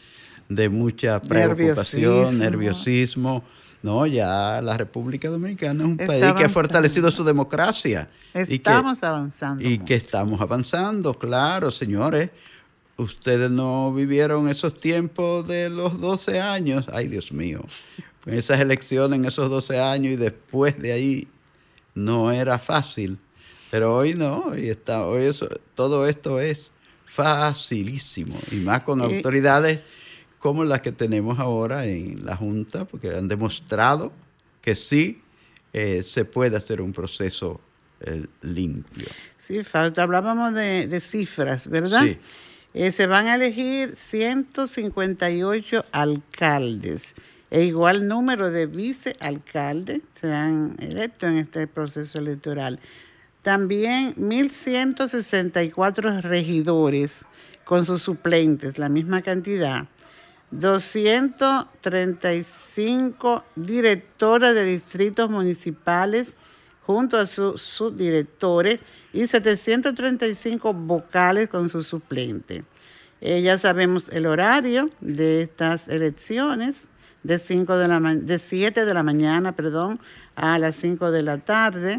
de 0.48 0.68
mucha 0.68 1.20
preocupación, 1.20 2.38
nerviosismo. 2.38 3.44
No, 3.82 4.06
ya 4.06 4.60
la 4.60 4.76
República 4.76 5.28
Dominicana 5.28 5.84
es 5.84 5.88
un 5.88 5.96
país 5.96 6.24
que 6.36 6.44
ha 6.44 6.48
fortalecido 6.48 7.10
su 7.10 7.22
democracia. 7.22 8.10
Estamos 8.34 9.02
avanzando. 9.02 9.68
Y 9.68 9.78
que 9.78 9.94
estamos 9.94 10.40
avanzando, 10.40 11.14
claro, 11.14 11.70
señores. 11.70 12.30
Ustedes 12.96 13.48
no 13.48 13.92
vivieron 13.92 14.48
esos 14.48 14.80
tiempos 14.80 15.46
de 15.46 15.70
los 15.70 16.00
12 16.00 16.40
años. 16.40 16.86
Ay, 16.92 17.06
Dios 17.06 17.30
mío. 17.30 17.64
En 18.26 18.34
esas 18.34 18.60
elecciones, 18.60 19.20
en 19.20 19.24
esos 19.26 19.48
12 19.48 19.78
años 19.78 20.14
y 20.14 20.16
después 20.16 20.76
de 20.80 20.92
ahí, 20.92 21.28
no 21.94 22.32
era 22.32 22.58
fácil 22.58 23.18
pero 23.70 23.96
hoy 23.96 24.14
no, 24.14 24.56
y 24.56 24.70
está, 24.70 25.06
hoy 25.06 25.24
eso, 25.24 25.48
todo 25.74 26.06
esto 26.08 26.40
es 26.40 26.72
facilísimo, 27.06 28.38
y 28.50 28.56
más 28.56 28.82
con 28.82 29.00
autoridades 29.00 29.80
como 30.38 30.64
las 30.64 30.80
que 30.80 30.92
tenemos 30.92 31.38
ahora 31.38 31.86
en 31.86 32.24
la 32.24 32.36
Junta, 32.36 32.84
porque 32.84 33.14
han 33.14 33.28
demostrado 33.28 34.12
que 34.62 34.76
sí 34.76 35.22
eh, 35.72 36.02
se 36.02 36.24
puede 36.24 36.56
hacer 36.56 36.80
un 36.80 36.92
proceso 36.92 37.60
eh, 38.00 38.26
limpio. 38.42 39.08
Sí, 39.36 39.64
falta, 39.64 40.02
hablábamos 40.02 40.54
de, 40.54 41.00
cifras, 41.00 41.68
¿verdad? 41.68 42.02
Sí. 42.02 42.18
Eh, 42.74 42.90
se 42.90 43.06
van 43.06 43.26
a 43.26 43.34
elegir 43.34 43.96
158 43.96 45.84
alcaldes 45.90 47.14
e 47.50 47.64
igual 47.64 48.06
número 48.06 48.50
de 48.50 48.66
vicealcaldes 48.66 50.02
serán 50.12 50.76
electos 50.78 51.30
en 51.30 51.38
este 51.38 51.66
proceso 51.66 52.18
electoral. 52.18 52.78
También 53.42 54.14
1.164 54.16 56.20
regidores 56.22 57.24
con 57.64 57.86
sus 57.86 58.02
suplentes, 58.02 58.78
la 58.78 58.88
misma 58.88 59.22
cantidad. 59.22 59.88
235 60.50 63.44
directoras 63.54 64.54
de 64.54 64.64
distritos 64.64 65.30
municipales 65.30 66.36
junto 66.82 67.18
a 67.18 67.26
sus 67.26 67.60
subdirectores 67.60 68.80
y 69.12 69.26
735 69.26 70.72
vocales 70.72 71.48
con 71.48 71.68
sus 71.68 71.86
suplentes. 71.86 72.62
Eh, 73.20 73.42
ya 73.42 73.58
sabemos 73.58 74.08
el 74.08 74.26
horario 74.26 74.90
de 75.00 75.42
estas 75.42 75.88
elecciones, 75.88 76.88
de, 77.24 77.36
5 77.36 77.76
de, 77.76 77.88
la, 77.88 78.00
de 78.00 78.38
7 78.38 78.84
de 78.84 78.94
la 78.94 79.02
mañana 79.02 79.52
perdón, 79.52 80.00
a 80.34 80.58
las 80.58 80.76
5 80.76 81.10
de 81.10 81.22
la 81.22 81.38
tarde. 81.38 81.98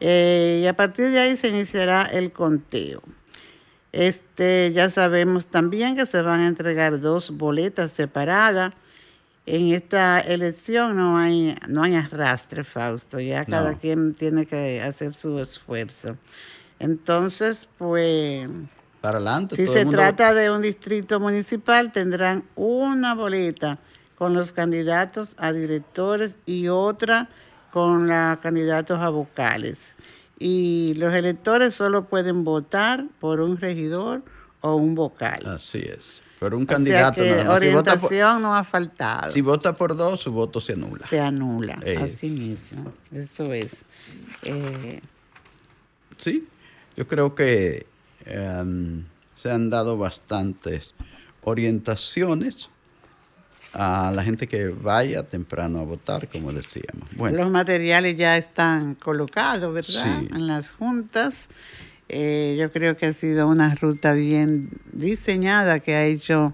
Eh, 0.00 0.60
y 0.64 0.66
a 0.66 0.74
partir 0.74 1.10
de 1.10 1.18
ahí 1.18 1.36
se 1.36 1.48
iniciará 1.48 2.02
el 2.02 2.32
conteo. 2.32 3.02
Este, 3.92 4.72
ya 4.72 4.88
sabemos 4.88 5.48
también 5.48 5.96
que 5.96 6.06
se 6.06 6.22
van 6.22 6.40
a 6.40 6.46
entregar 6.46 7.00
dos 7.00 7.30
boletas 7.30 7.90
separadas. 7.90 8.72
En 9.46 9.68
esta 9.72 10.20
elección 10.20 10.96
no 10.96 11.18
hay, 11.18 11.56
no 11.68 11.82
hay 11.82 11.96
arrastre, 11.96 12.62
Fausto. 12.62 13.18
Ya 13.18 13.44
cada 13.44 13.74
quien 13.74 14.14
tiene 14.14 14.46
que 14.46 14.80
hacer 14.80 15.14
su 15.14 15.38
esfuerzo. 15.40 16.16
Entonces, 16.78 17.68
pues... 17.78 18.48
Para 19.00 19.16
adelante. 19.16 19.56
Si 19.56 19.66
se 19.66 19.86
trata 19.86 20.34
de 20.34 20.50
un 20.50 20.60
distrito 20.60 21.18
municipal, 21.18 21.90
tendrán 21.90 22.44
una 22.54 23.14
boleta 23.14 23.78
con 24.16 24.34
los 24.34 24.52
candidatos 24.52 25.34
a 25.38 25.52
directores 25.52 26.36
y 26.44 26.68
otra 26.68 27.30
con 27.72 28.06
los 28.06 28.38
candidatos 28.40 29.00
a 29.00 29.08
vocales. 29.08 29.96
Y 30.42 30.94
los 30.94 31.12
electores 31.12 31.74
solo 31.74 32.06
pueden 32.06 32.44
votar 32.44 33.04
por 33.20 33.40
un 33.40 33.58
regidor 33.58 34.22
o 34.62 34.74
un 34.74 34.94
vocal. 34.94 35.46
Así 35.46 35.78
es. 35.78 36.22
Por 36.40 36.54
un 36.54 36.64
candidato 36.64 37.20
Orientación 37.50 38.40
no 38.40 38.54
ha 38.54 38.64
faltado. 38.64 39.30
Si 39.30 39.42
vota 39.42 39.76
por 39.76 39.94
dos, 39.94 40.20
su 40.20 40.32
voto 40.32 40.58
se 40.58 40.72
anula. 40.72 41.06
Se 41.06 41.20
anula, 41.20 41.78
eh. 41.84 41.98
así 42.00 42.30
mismo. 42.30 42.90
Eso 43.12 43.52
es. 43.52 43.84
Eh, 44.42 45.02
sí, 46.16 46.48
yo 46.96 47.06
creo 47.06 47.34
que 47.34 47.86
em, 48.24 49.04
se 49.36 49.50
han 49.50 49.68
dado 49.68 49.98
bastantes 49.98 50.94
orientaciones 51.42 52.70
a 53.72 54.12
la 54.14 54.24
gente 54.24 54.46
que 54.46 54.68
vaya 54.68 55.22
temprano 55.22 55.78
a 55.78 55.84
votar, 55.84 56.28
como 56.28 56.52
decíamos. 56.52 57.08
Bueno. 57.16 57.38
Los 57.38 57.50
materiales 57.50 58.16
ya 58.16 58.36
están 58.36 58.94
colocados, 58.94 59.72
¿verdad? 59.72 60.22
En 60.34 60.46
las 60.46 60.70
juntas. 60.70 61.48
Eh, 62.08 62.56
yo 62.58 62.72
creo 62.72 62.96
que 62.96 63.06
ha 63.06 63.12
sido 63.12 63.46
una 63.46 63.74
ruta 63.76 64.14
bien 64.14 64.70
diseñada 64.92 65.78
que 65.78 65.94
ha 65.94 66.04
hecho, 66.04 66.52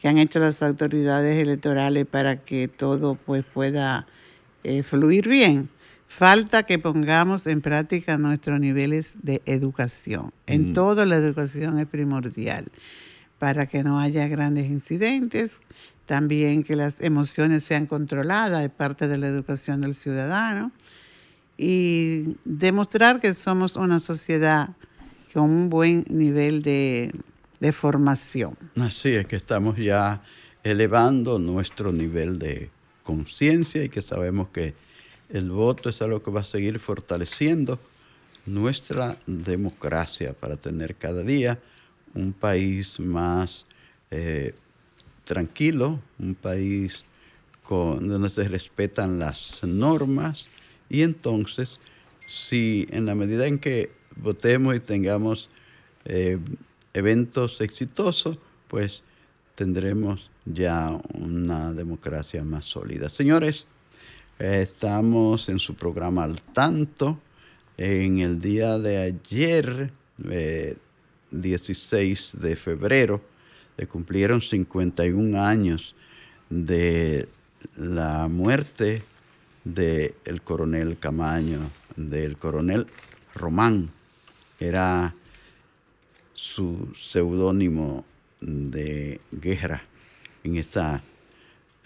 que 0.00 0.08
han 0.08 0.16
hecho 0.16 0.38
las 0.38 0.62
autoridades 0.62 1.42
electorales 1.42 2.06
para 2.06 2.36
que 2.36 2.68
todo 2.68 3.16
pues 3.16 3.44
pueda 3.44 4.06
eh, 4.62 4.82
fluir 4.82 5.28
bien. 5.28 5.68
Falta 6.08 6.62
que 6.62 6.78
pongamos 6.78 7.46
en 7.46 7.60
práctica 7.60 8.16
nuestros 8.16 8.60
niveles 8.60 9.18
de 9.22 9.42
educación. 9.44 10.32
En 10.46 10.70
mm. 10.70 10.72
todo 10.72 11.04
la 11.04 11.16
educación 11.16 11.78
es 11.78 11.86
primordial 11.86 12.70
para 13.38 13.66
que 13.66 13.82
no 13.82 13.98
haya 13.98 14.28
grandes 14.28 14.66
incidentes, 14.66 15.60
también 16.06 16.62
que 16.62 16.76
las 16.76 17.00
emociones 17.00 17.64
sean 17.64 17.86
controladas, 17.86 18.64
es 18.64 18.70
parte 18.70 19.08
de 19.08 19.18
la 19.18 19.28
educación 19.28 19.80
del 19.80 19.94
ciudadano, 19.94 20.72
y 21.56 22.36
demostrar 22.44 23.20
que 23.20 23.34
somos 23.34 23.76
una 23.76 24.00
sociedad 24.00 24.70
con 25.32 25.44
un 25.44 25.70
buen 25.70 26.04
nivel 26.08 26.62
de, 26.62 27.12
de 27.60 27.72
formación. 27.72 28.56
Así 28.80 29.10
es 29.10 29.26
que 29.26 29.36
estamos 29.36 29.76
ya 29.76 30.22
elevando 30.62 31.38
nuestro 31.38 31.92
nivel 31.92 32.38
de 32.38 32.70
conciencia 33.02 33.84
y 33.84 33.88
que 33.88 34.02
sabemos 34.02 34.48
que 34.48 34.74
el 35.28 35.50
voto 35.50 35.90
es 35.90 36.00
algo 36.02 36.22
que 36.22 36.30
va 36.30 36.40
a 36.40 36.44
seguir 36.44 36.78
fortaleciendo 36.78 37.78
nuestra 38.46 39.16
democracia 39.26 40.32
para 40.32 40.56
tener 40.56 40.96
cada 40.96 41.22
día 41.22 41.58
un 42.14 42.32
país 42.32 42.98
más 43.00 43.66
eh, 44.10 44.54
tranquilo, 45.24 46.00
un 46.18 46.34
país 46.34 47.04
con, 47.62 48.08
donde 48.08 48.28
se 48.28 48.48
respetan 48.48 49.18
las 49.18 49.62
normas 49.62 50.46
y 50.88 51.02
entonces 51.02 51.80
si 52.26 52.86
en 52.90 53.06
la 53.06 53.14
medida 53.14 53.46
en 53.46 53.58
que 53.58 53.90
votemos 54.16 54.76
y 54.76 54.80
tengamos 54.80 55.50
eh, 56.04 56.38
eventos 56.92 57.60
exitosos, 57.60 58.38
pues 58.68 59.02
tendremos 59.54 60.30
ya 60.44 61.00
una 61.14 61.72
democracia 61.72 62.44
más 62.44 62.66
sólida. 62.66 63.08
Señores, 63.08 63.66
estamos 64.38 65.48
en 65.48 65.58
su 65.58 65.74
programa 65.74 66.24
al 66.24 66.40
tanto. 66.40 67.18
En 67.76 68.18
el 68.18 68.40
día 68.40 68.78
de 68.78 68.98
ayer, 68.98 69.90
16 71.40 72.34
eh, 72.34 72.38
de 72.38 72.56
febrero, 72.56 73.20
se 73.76 73.86
cumplieron 73.86 74.40
51 74.40 75.42
años 75.42 75.94
de 76.48 77.28
la 77.76 78.28
muerte 78.28 79.02
del 79.64 80.42
coronel 80.42 80.98
Camaño, 80.98 81.70
del 81.96 82.36
coronel 82.36 82.86
Román. 83.34 83.90
Era 84.60 85.14
su 86.32 86.92
seudónimo 86.94 88.04
de 88.40 89.20
guerra 89.32 89.82
en 90.44 90.56
esta 90.56 91.02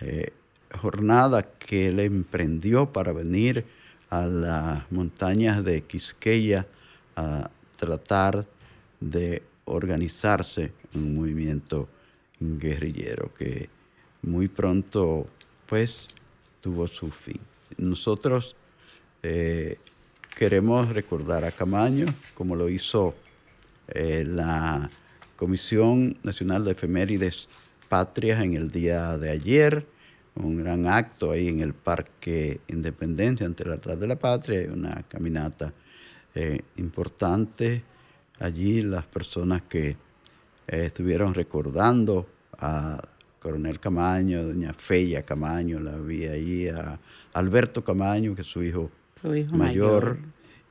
eh, 0.01 0.33
jornada 0.81 1.43
que 1.43 1.89
él 1.89 2.01
emprendió 2.01 2.93
para 2.93 3.13
venir 3.13 3.65
a 4.11 4.27
las 4.27 4.91
montañas 4.91 5.65
de 5.65 5.83
Quisqueya 5.83 6.67
a 7.17 7.51
tratar 7.77 8.47
de 9.01 9.43
organizarse 9.65 10.73
un 10.95 11.17
movimiento 11.17 11.89
guerrillero 12.41 13.33
que 13.35 13.69
muy 14.23 14.49
pronto 14.49 15.27
pues 15.67 16.09
tuvo 16.61 16.87
su 16.87 17.11
fin. 17.11 17.41
Nosotros 17.77 18.57
eh, 19.23 19.79
queremos 20.37 20.89
recordar 20.89 21.45
a 21.45 21.51
Camaño 21.51 22.07
como 22.35 22.57
lo 22.57 22.69
hizo 22.69 23.15
eh, 23.89 24.25
la 24.27 24.89
Comisión 25.37 26.17
Nacional 26.23 26.65
de 26.65 26.73
Efemérides 26.73 27.49
Patrias 27.89 28.43
en 28.43 28.55
el 28.55 28.71
día 28.71 29.17
de 29.19 29.31
ayer, 29.31 29.87
un 30.35 30.63
gran 30.63 30.87
acto 30.87 31.33
ahí 31.33 31.49
en 31.49 31.61
el 31.61 31.75
Parque 31.75 32.61
Independencia 32.69 33.47
ante 33.47 33.65
el 33.65 33.73
altar 33.73 33.99
de 33.99 34.07
la 34.07 34.17
patria, 34.17 34.71
una 34.73 35.03
caminata 35.09 35.73
eh, 36.35 36.61
importante. 36.77 37.83
Allí 38.41 38.83
las 38.83 39.05
personas 39.05 39.63
que 39.63 39.91
eh, 39.91 39.97
estuvieron 40.67 41.35
recordando 41.35 42.27
a 42.59 43.03
Coronel 43.41 43.81
Camaño, 43.81 44.43
doña 44.43 44.73
Feya 44.75 45.23
Camaño, 45.23 45.81
la 45.81 45.97
vi 45.97 46.27
ahí, 46.27 46.69
a 46.69 46.99
Alberto 47.35 47.83
Camaño, 47.83 48.35
que 48.35 48.43
es 48.43 48.49
su 48.49 48.63
hijo, 48.63 48.91
mayor, 49.53 50.19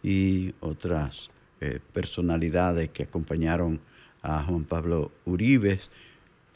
y 0.04 0.54
otras 0.60 1.30
eh, 1.60 1.80
personalidades 1.94 2.90
que 2.92 3.04
acompañaron 3.04 3.80
a 4.22 4.44
Juan 4.44 4.64
Pablo 4.66 5.12
Uribes, 5.26 5.90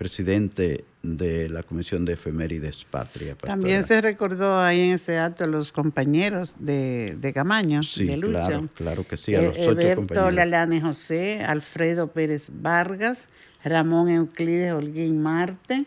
presidente 0.01 0.83
de 1.03 1.47
la 1.47 1.61
Comisión 1.61 2.05
de 2.05 2.13
Efemérides 2.13 2.85
Patria. 2.85 3.35
También 3.35 3.83
se 3.83 4.01
recordó 4.01 4.59
ahí 4.59 4.81
en 4.81 4.93
ese 4.93 5.19
acto 5.19 5.43
a 5.43 5.47
los 5.47 5.71
compañeros 5.71 6.55
de, 6.57 7.15
de 7.21 7.33
Camaño, 7.33 7.83
sí, 7.83 8.05
de 8.05 8.17
lucha. 8.17 8.47
Claro, 8.47 8.69
claro 8.73 9.07
que 9.07 9.15
sí, 9.15 9.35
a 9.35 9.43
los 9.43 9.55
eh, 9.55 9.67
ocho 9.67 9.95
compañeros. 9.97 10.33
Lalane 10.33 10.81
José, 10.81 11.43
Alfredo 11.43 12.07
Pérez 12.07 12.49
Vargas, 12.51 13.27
Ramón 13.63 14.09
Euclides 14.09 14.73
Holguín 14.73 15.21
Marte, 15.21 15.85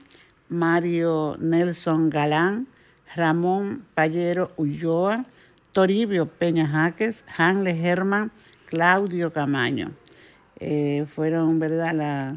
Mario 0.49 1.37
Nelson 1.41 2.09
Galán, 2.09 2.69
Ramón 3.17 3.85
Payero 3.95 4.53
Ulloa, 4.57 5.25
Toribio 5.73 6.27
Peña 6.27 6.69
Jaques, 6.69 7.25
Hanle 7.37 7.75
Germán, 7.75 8.31
Claudio 8.67 9.33
Camaño. 9.33 9.91
Eh, 10.61 11.05
fueron, 11.13 11.59
¿verdad? 11.59 11.93
La, 11.95 12.37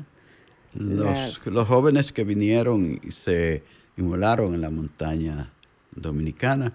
los, 0.78 1.46
los, 1.46 1.68
jóvenes 1.68 2.12
que 2.12 2.24
vinieron 2.24 3.00
y 3.04 3.12
se 3.12 3.64
inmolaron 3.98 4.54
en 4.54 4.62
la 4.62 4.70
montaña 4.70 5.50
dominicana 5.96 6.74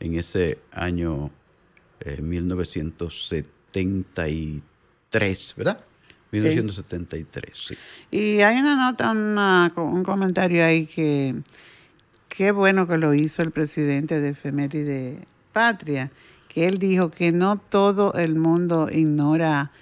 en 0.00 0.18
ese 0.18 0.58
año 0.72 1.30
1973, 2.20 4.26
eh, 4.26 5.54
¿verdad? 5.56 5.80
1973, 6.30 7.52
sí. 7.54 7.74
Y 8.10 8.40
hay 8.40 8.58
una 8.58 8.76
nota, 8.76 9.10
un 9.10 10.04
comentario 10.04 10.64
ahí 10.64 10.86
que 10.86 11.34
qué 12.28 12.52
bueno 12.52 12.86
que 12.86 12.98
lo 12.98 13.14
hizo 13.14 13.42
el 13.42 13.50
presidente 13.50 14.20
de 14.20 14.28
Efeméride 14.30 15.18
Patria, 15.52 16.12
que 16.48 16.66
él 16.66 16.78
dijo 16.78 17.10
que 17.10 17.32
no 17.32 17.56
todo 17.56 18.14
el 18.14 18.36
mundo 18.36 18.88
ignora 18.92 19.72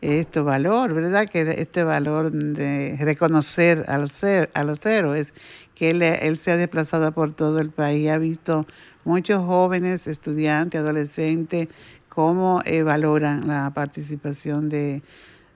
este 0.00 0.40
valor, 0.40 0.94
¿verdad? 0.94 1.28
Que 1.28 1.56
este 1.58 1.82
valor 1.82 2.30
de 2.30 2.96
reconocer 3.00 3.84
a 3.88 3.98
los, 3.98 4.22
a 4.24 4.64
los 4.64 4.84
héroes, 4.86 5.34
que 5.74 5.90
él, 5.90 6.02
él 6.02 6.38
se 6.38 6.52
ha 6.52 6.56
desplazado 6.56 7.12
por 7.12 7.34
todo 7.34 7.58
el 7.58 7.70
país, 7.70 8.08
ha 8.10 8.18
visto 8.18 8.66
muchos 9.04 9.42
jóvenes, 9.42 10.06
estudiantes, 10.06 10.80
adolescentes, 10.80 11.68
cómo 12.08 12.60
eh, 12.64 12.82
valoran 12.82 13.46
la 13.46 13.70
participación 13.74 14.68
de, 14.68 15.02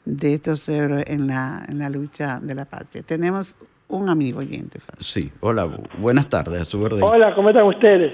de 0.05 0.35
estos 0.35 0.69
héroes 0.69 1.05
en 1.09 1.27
la, 1.27 1.65
en 1.69 1.79
la 1.79 1.89
lucha 1.91 2.39
de 2.41 2.55
la 2.55 2.65
patria. 2.65 3.03
Tenemos 3.03 3.59
un 3.89 4.09
amigo 4.09 4.39
oyente. 4.39 4.79
Sí, 4.99 5.31
hola, 5.41 5.69
buenas 5.99 6.29
tardes, 6.29 6.63
a 6.63 6.65
su 6.65 6.81
orden. 6.81 7.03
Hola, 7.03 7.35
¿cómo 7.35 7.51
están 7.51 7.65
ustedes? 7.65 8.13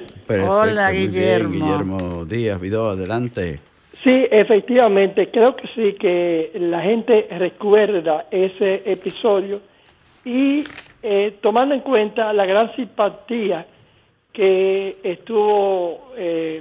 hola, 0.48 0.90
Guillermo. 0.90 1.50
Guillermo 1.50 2.24
Díaz, 2.24 2.60
Vidó, 2.60 2.90
adelante. 2.90 3.60
Sí, 4.02 4.26
efectivamente, 4.30 5.30
creo 5.30 5.56
que 5.56 5.66
sí, 5.68 5.94
que 5.94 6.52
la 6.54 6.80
gente 6.82 7.26
recuerda 7.30 8.26
ese 8.30 8.82
episodio 8.84 9.60
y 10.24 10.64
eh, 11.02 11.36
tomando 11.40 11.74
en 11.74 11.80
cuenta 11.80 12.32
la 12.32 12.46
gran 12.46 12.74
simpatía 12.76 13.66
que 14.32 14.98
estuvo 15.02 16.12
eh, 16.16 16.60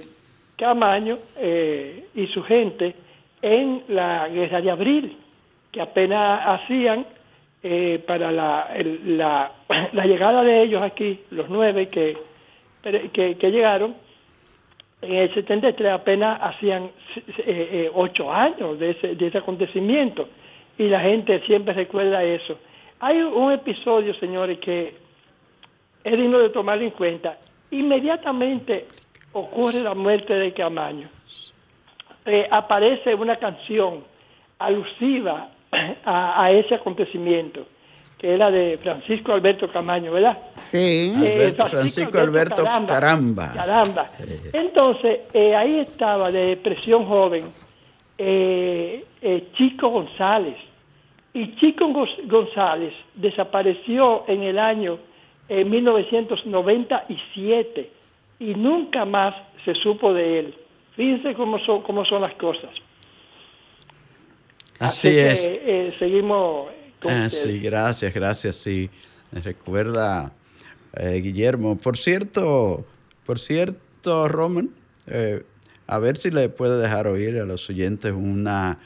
Camaño 0.57 1.19
eh, 1.37 2.05
y 2.15 2.27
su 2.27 2.41
gente 2.43 2.95
en 3.41 3.83
la 3.89 4.29
guerra 4.29 4.61
de 4.61 4.71
abril, 4.71 5.17
que 5.71 5.81
apenas 5.81 6.41
hacían 6.45 7.05
eh, 7.61 8.01
para 8.07 8.31
la, 8.31 8.69
la, 9.05 9.51
la, 9.91 10.05
llegada 10.05 10.43
de 10.43 10.63
ellos 10.63 10.81
aquí, 10.81 11.19
los 11.31 11.49
nueve 11.49 11.89
que, 11.89 12.17
que, 13.11 13.35
que 13.35 13.51
llegaron, 13.51 13.95
en 15.05 15.15
el 15.15 15.33
73 15.33 15.91
apenas 15.91 16.39
hacían 16.41 16.91
eh, 17.15 17.23
eh, 17.47 17.91
ocho 17.93 18.31
años 18.31 18.79
de 18.79 18.91
ese, 18.91 19.15
de 19.15 19.27
ese 19.27 19.37
acontecimiento 19.37 20.27
y 20.77 20.87
la 20.87 20.99
gente 20.99 21.39
siempre 21.41 21.73
recuerda 21.73 22.23
eso. 22.23 22.57
Hay 22.99 23.21
un 23.21 23.51
episodio, 23.51 24.13
señores, 24.15 24.59
que 24.59 24.95
es 26.03 26.17
digno 26.17 26.39
de 26.39 26.49
tomar 26.49 26.81
en 26.81 26.91
cuenta. 26.91 27.37
Inmediatamente 27.71 28.87
ocurre 29.33 29.81
la 29.81 29.93
muerte 29.93 30.33
de 30.33 30.53
Camaño. 30.53 31.09
Eh, 32.25 32.47
aparece 32.49 33.13
una 33.15 33.35
canción 33.37 34.03
alusiva 34.59 35.49
a, 36.05 36.43
a 36.43 36.51
ese 36.51 36.75
acontecimiento 36.75 37.65
que 38.25 38.33
era 38.33 38.49
de 38.49 38.79
Francisco 38.79 39.33
Alberto 39.33 39.71
Camaño, 39.71 40.11
¿verdad? 40.11 40.39
Sí. 40.71 41.13
Eh, 41.15 41.53
Francisco, 41.69 42.17
Alberto, 42.17 42.63
Caramba. 42.63 43.53
Caramba. 43.53 44.09
Entonces, 44.51 45.19
eh, 45.31 45.55
ahí 45.55 45.81
estaba 45.81 46.31
de 46.31 46.57
presión 46.57 47.05
joven 47.05 47.51
eh, 48.17 49.05
Chico 49.55 49.89
González. 49.89 50.55
Y 51.35 51.55
Chico 51.57 51.93
González 52.23 52.95
desapareció 53.13 54.23
en 54.27 54.41
el 54.41 54.57
año 54.57 54.97
1997 55.47 57.91
y 58.39 58.55
nunca 58.55 59.05
más 59.05 59.35
se 59.65 59.75
supo 59.75 60.15
de 60.15 60.39
él. 60.39 60.55
Fíjense 60.95 61.35
cómo 61.35 61.59
son, 61.59 61.83
cómo 61.83 62.03
son 62.05 62.23
las 62.23 62.33
cosas. 62.33 62.71
Así, 64.79 65.19
es. 65.19 65.47
seguimos 65.99 66.69
Ah, 67.09 67.29
sí, 67.29 67.59
gracias, 67.59 68.13
gracias, 68.13 68.55
sí. 68.55 68.89
Me 69.31 69.41
recuerda 69.41 70.31
eh, 70.93 71.21
Guillermo. 71.21 71.77
Por 71.77 71.97
cierto, 71.97 72.85
por 73.25 73.39
cierto, 73.39 74.27
Roman, 74.27 74.69
eh, 75.07 75.43
a 75.87 75.99
ver 75.99 76.17
si 76.17 76.31
le 76.31 76.49
puede 76.49 76.81
dejar 76.81 77.07
oír 77.07 77.39
a 77.39 77.45
los 77.45 77.69
oyentes 77.69 78.11
una 78.11 78.79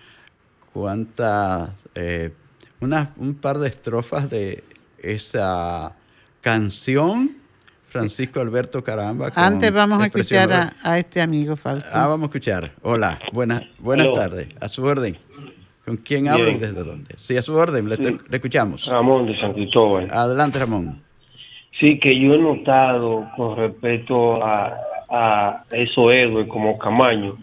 cuanta 0.73 1.75
eh, 1.95 2.31
una, 2.79 3.13
un 3.17 3.35
par 3.35 3.59
de 3.59 3.67
estrofas 3.67 4.29
de 4.29 4.63
esa 4.99 5.95
canción, 6.41 7.37
Francisco 7.81 8.39
Alberto 8.39 8.83
Caramba. 8.83 9.31
Antes 9.35 9.73
vamos 9.73 10.01
a 10.01 10.05
escuchar 10.05 10.53
a, 10.53 10.73
a 10.83 10.99
este 10.99 11.21
amigo 11.21 11.55
Fausto. 11.55 11.89
Ah, 11.91 12.07
vamos 12.07 12.25
a 12.25 12.27
escuchar. 12.27 12.73
Hola, 12.81 13.19
buenas, 13.33 13.63
buenas 13.79 14.13
tardes. 14.13 14.47
A 14.61 14.69
su 14.69 14.83
orden. 14.83 15.17
¿Con 15.89 15.97
quién 15.97 16.21
Bien. 16.23 16.33
hablo 16.35 16.51
y 16.51 16.57
desde 16.57 16.83
dónde? 16.83 17.15
Sí, 17.17 17.35
a 17.35 17.41
su 17.41 17.55
orden, 17.55 17.89
le, 17.89 17.95
Sí. 17.95 18.03
le 18.29 18.37
escuchamos. 18.37 18.85
Ramón 18.85 19.25
de 19.25 19.35
San 19.39 19.53
Cristóbal. 19.53 20.07
Adelante, 20.11 20.59
Ramón. 20.59 21.01
Sí, 21.79 21.97
que 21.99 22.13
yo 22.19 22.35
he 22.35 22.37
notado 22.37 23.25
con 23.35 23.57
respecto 23.57 24.43
a, 24.43 24.75
a 25.09 25.63
esos 25.71 26.11
héroes 26.11 26.47
como 26.47 26.77
Camaño, 26.77 27.37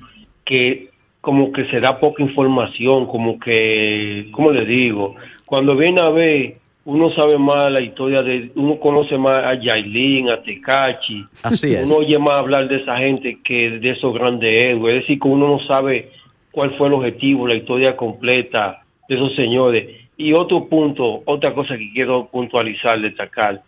que 0.44 0.90
como 1.20 1.50
que 1.50 1.64
se 1.70 1.80
da 1.80 1.98
poca 1.98 2.22
información, 2.22 3.06
como 3.06 3.40
que, 3.40 4.28
¿cómo 4.30 4.52
le 4.52 4.64
digo? 4.64 5.16
Cuando 5.44 5.74
viene 5.74 6.00
a 6.00 6.10
ver, 6.10 6.54
uno 6.84 7.10
sabe 7.16 7.36
más 7.36 7.72
la 7.72 7.80
historia 7.80 8.22
de, 8.22 8.52
uno 8.54 8.78
conoce 8.78 9.18
más 9.18 9.42
a 9.44 9.54
Yailin, 9.60 10.28
a 10.30 10.40
Tecachi, 10.40 11.24
Así 11.42 11.74
es. 11.74 11.84
uno 11.84 11.96
oye 11.96 12.16
más 12.16 12.34
hablar 12.38 12.68
de 12.68 12.76
esa 12.76 12.96
gente 12.98 13.38
que 13.42 13.80
de 13.80 13.90
esos 13.90 14.14
grandes 14.14 14.48
héroes, 14.48 14.94
es 14.98 15.00
decir, 15.02 15.18
que 15.18 15.26
uno 15.26 15.48
no 15.48 15.58
sabe 15.66 16.10
cuál 16.56 16.74
fue 16.78 16.88
el 16.88 16.94
objetivo, 16.94 17.46
la 17.46 17.54
historia 17.54 17.94
completa 17.98 18.82
de 19.10 19.14
esos 19.14 19.36
señores. 19.36 19.94
Y 20.16 20.32
otro 20.32 20.66
punto, 20.70 21.22
otra 21.26 21.52
cosa 21.52 21.76
que 21.76 21.92
quiero 21.92 22.28
puntualizar, 22.28 22.98
destacar, 22.98 23.62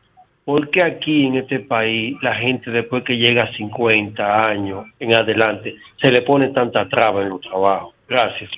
¿por 0.46 0.70
qué 0.70 0.82
aquí 0.82 1.26
en 1.26 1.36
este 1.36 1.60
país 1.60 2.16
la 2.22 2.34
gente 2.36 2.70
después 2.70 3.04
que 3.04 3.18
llega 3.18 3.42
a 3.42 3.52
50 3.54 4.46
años 4.46 4.86
en 5.00 5.14
adelante 5.14 5.76
se 6.00 6.10
le 6.10 6.22
pone 6.22 6.48
tanta 6.48 6.88
traba 6.88 7.20
en 7.20 7.28
los 7.28 7.42
trabajos? 7.42 7.94
Gracias. 8.08 8.50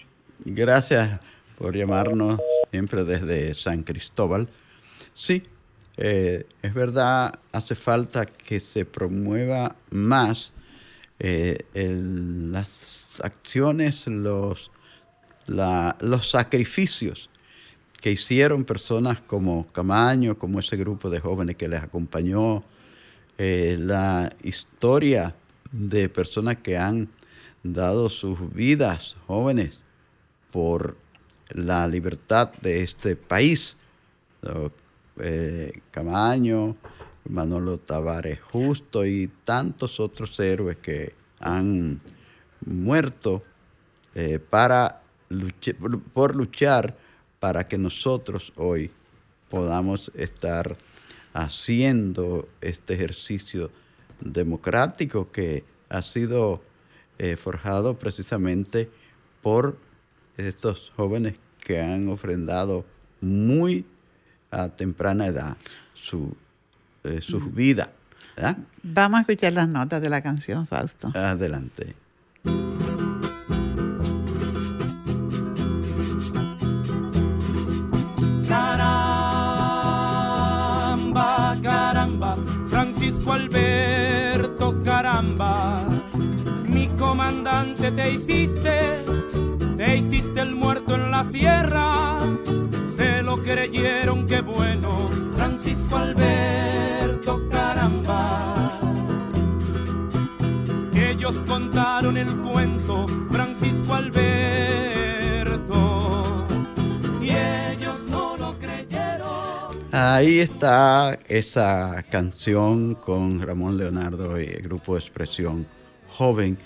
Gracias 0.44 1.18
por 1.58 1.74
llamarnos 1.74 2.38
siempre 2.70 3.02
desde 3.02 3.52
San 3.54 3.82
Cristóbal. 3.82 4.46
Sí, 5.12 5.42
eh, 5.96 6.44
es 6.62 6.72
verdad, 6.72 7.34
hace 7.50 7.74
falta 7.74 8.26
que 8.26 8.60
se 8.60 8.84
promueva 8.84 9.74
más 9.90 10.54
eh, 11.20 11.64
las 11.74 13.20
acciones, 13.22 14.06
los, 14.06 14.70
los 15.46 16.30
sacrificios 16.30 17.28
que 18.00 18.10
hicieron 18.10 18.64
personas 18.64 19.20
como 19.20 19.66
Camaño, 19.66 20.38
como 20.38 20.60
ese 20.60 20.76
grupo 20.76 21.10
de 21.10 21.20
jóvenes 21.20 21.56
que 21.56 21.68
les 21.68 21.82
acompañó, 21.82 22.64
eh, 23.36 23.76
la 23.78 24.34
historia 24.42 25.34
de 25.70 26.08
personas 26.08 26.56
que 26.56 26.78
han 26.78 27.08
dado 27.62 28.08
sus 28.08 28.38
vidas 28.54 29.16
jóvenes 29.26 29.84
por 30.50 30.96
la 31.50 31.86
libertad 31.86 32.52
de 32.62 32.82
este 32.82 33.14
país. 33.14 33.76
Eh, 35.22 35.80
Camaño, 35.90 36.76
Manolo 37.28 37.78
Tavares 37.78 38.40
Justo 38.40 39.04
y 39.04 39.30
tantos 39.44 40.00
otros 40.00 40.38
héroes 40.40 40.78
que 40.78 41.14
han 41.38 42.00
muerto 42.64 43.42
eh, 44.14 44.38
para 44.38 45.02
por 46.12 46.34
luchar 46.34 46.96
para 47.38 47.68
que 47.68 47.78
nosotros 47.78 48.52
hoy 48.56 48.90
podamos 49.48 50.10
estar 50.14 50.76
haciendo 51.32 52.48
este 52.60 52.94
ejercicio 52.94 53.70
democrático 54.20 55.30
que 55.30 55.64
ha 55.88 56.02
sido 56.02 56.62
eh, 57.18 57.36
forjado 57.36 57.98
precisamente 57.98 58.90
por 59.42 59.78
estos 60.36 60.92
jóvenes 60.96 61.36
que 61.60 61.80
han 61.80 62.08
ofrendado 62.08 62.84
muy 63.20 63.84
a 64.50 64.68
temprana 64.70 65.26
edad 65.26 65.56
su, 65.94 66.34
eh, 67.04 67.20
su 67.22 67.40
vida. 67.40 67.90
¿verdad? 68.36 68.56
Vamos 68.82 69.18
a 69.18 69.20
escuchar 69.22 69.52
las 69.52 69.68
notas 69.68 70.00
de 70.00 70.08
la 70.08 70.22
canción, 70.22 70.66
Fausto. 70.66 71.12
Adelante. 71.14 71.94
Caramba, 80.20 81.56
caramba, 81.62 82.36
Francisco 82.68 83.32
Alberto, 83.32 84.82
caramba, 84.82 85.86
mi 86.66 86.88
comandante 86.98 87.92
te 87.92 88.12
hiciste, 88.12 89.04
te 89.76 89.96
hiciste 89.98 90.40
el 90.40 90.54
muerto 90.56 90.96
en 90.96 91.10
la 91.10 91.24
sierra, 91.24 92.18
se 92.96 93.22
lo 93.22 93.40
creyeron, 93.42 94.26
qué 94.26 94.40
bueno, 94.40 95.08
Francisco 95.36 95.96
Alberto, 95.96 96.59
Contaron 101.46 102.16
el 102.16 102.28
cuento, 102.38 103.06
Francisco 103.30 103.94
Alberto. 103.94 104.30
Ahí 109.92 110.38
está 110.38 111.18
esa 111.28 112.04
canción 112.10 112.94
con 112.94 113.40
Ramón 113.40 113.76
Leonardo 113.76 114.40
y 114.40 114.44
el 114.44 114.62
grupo 114.62 114.94
de 114.94 115.00
expresión 115.00 115.66
joven, 116.08 116.58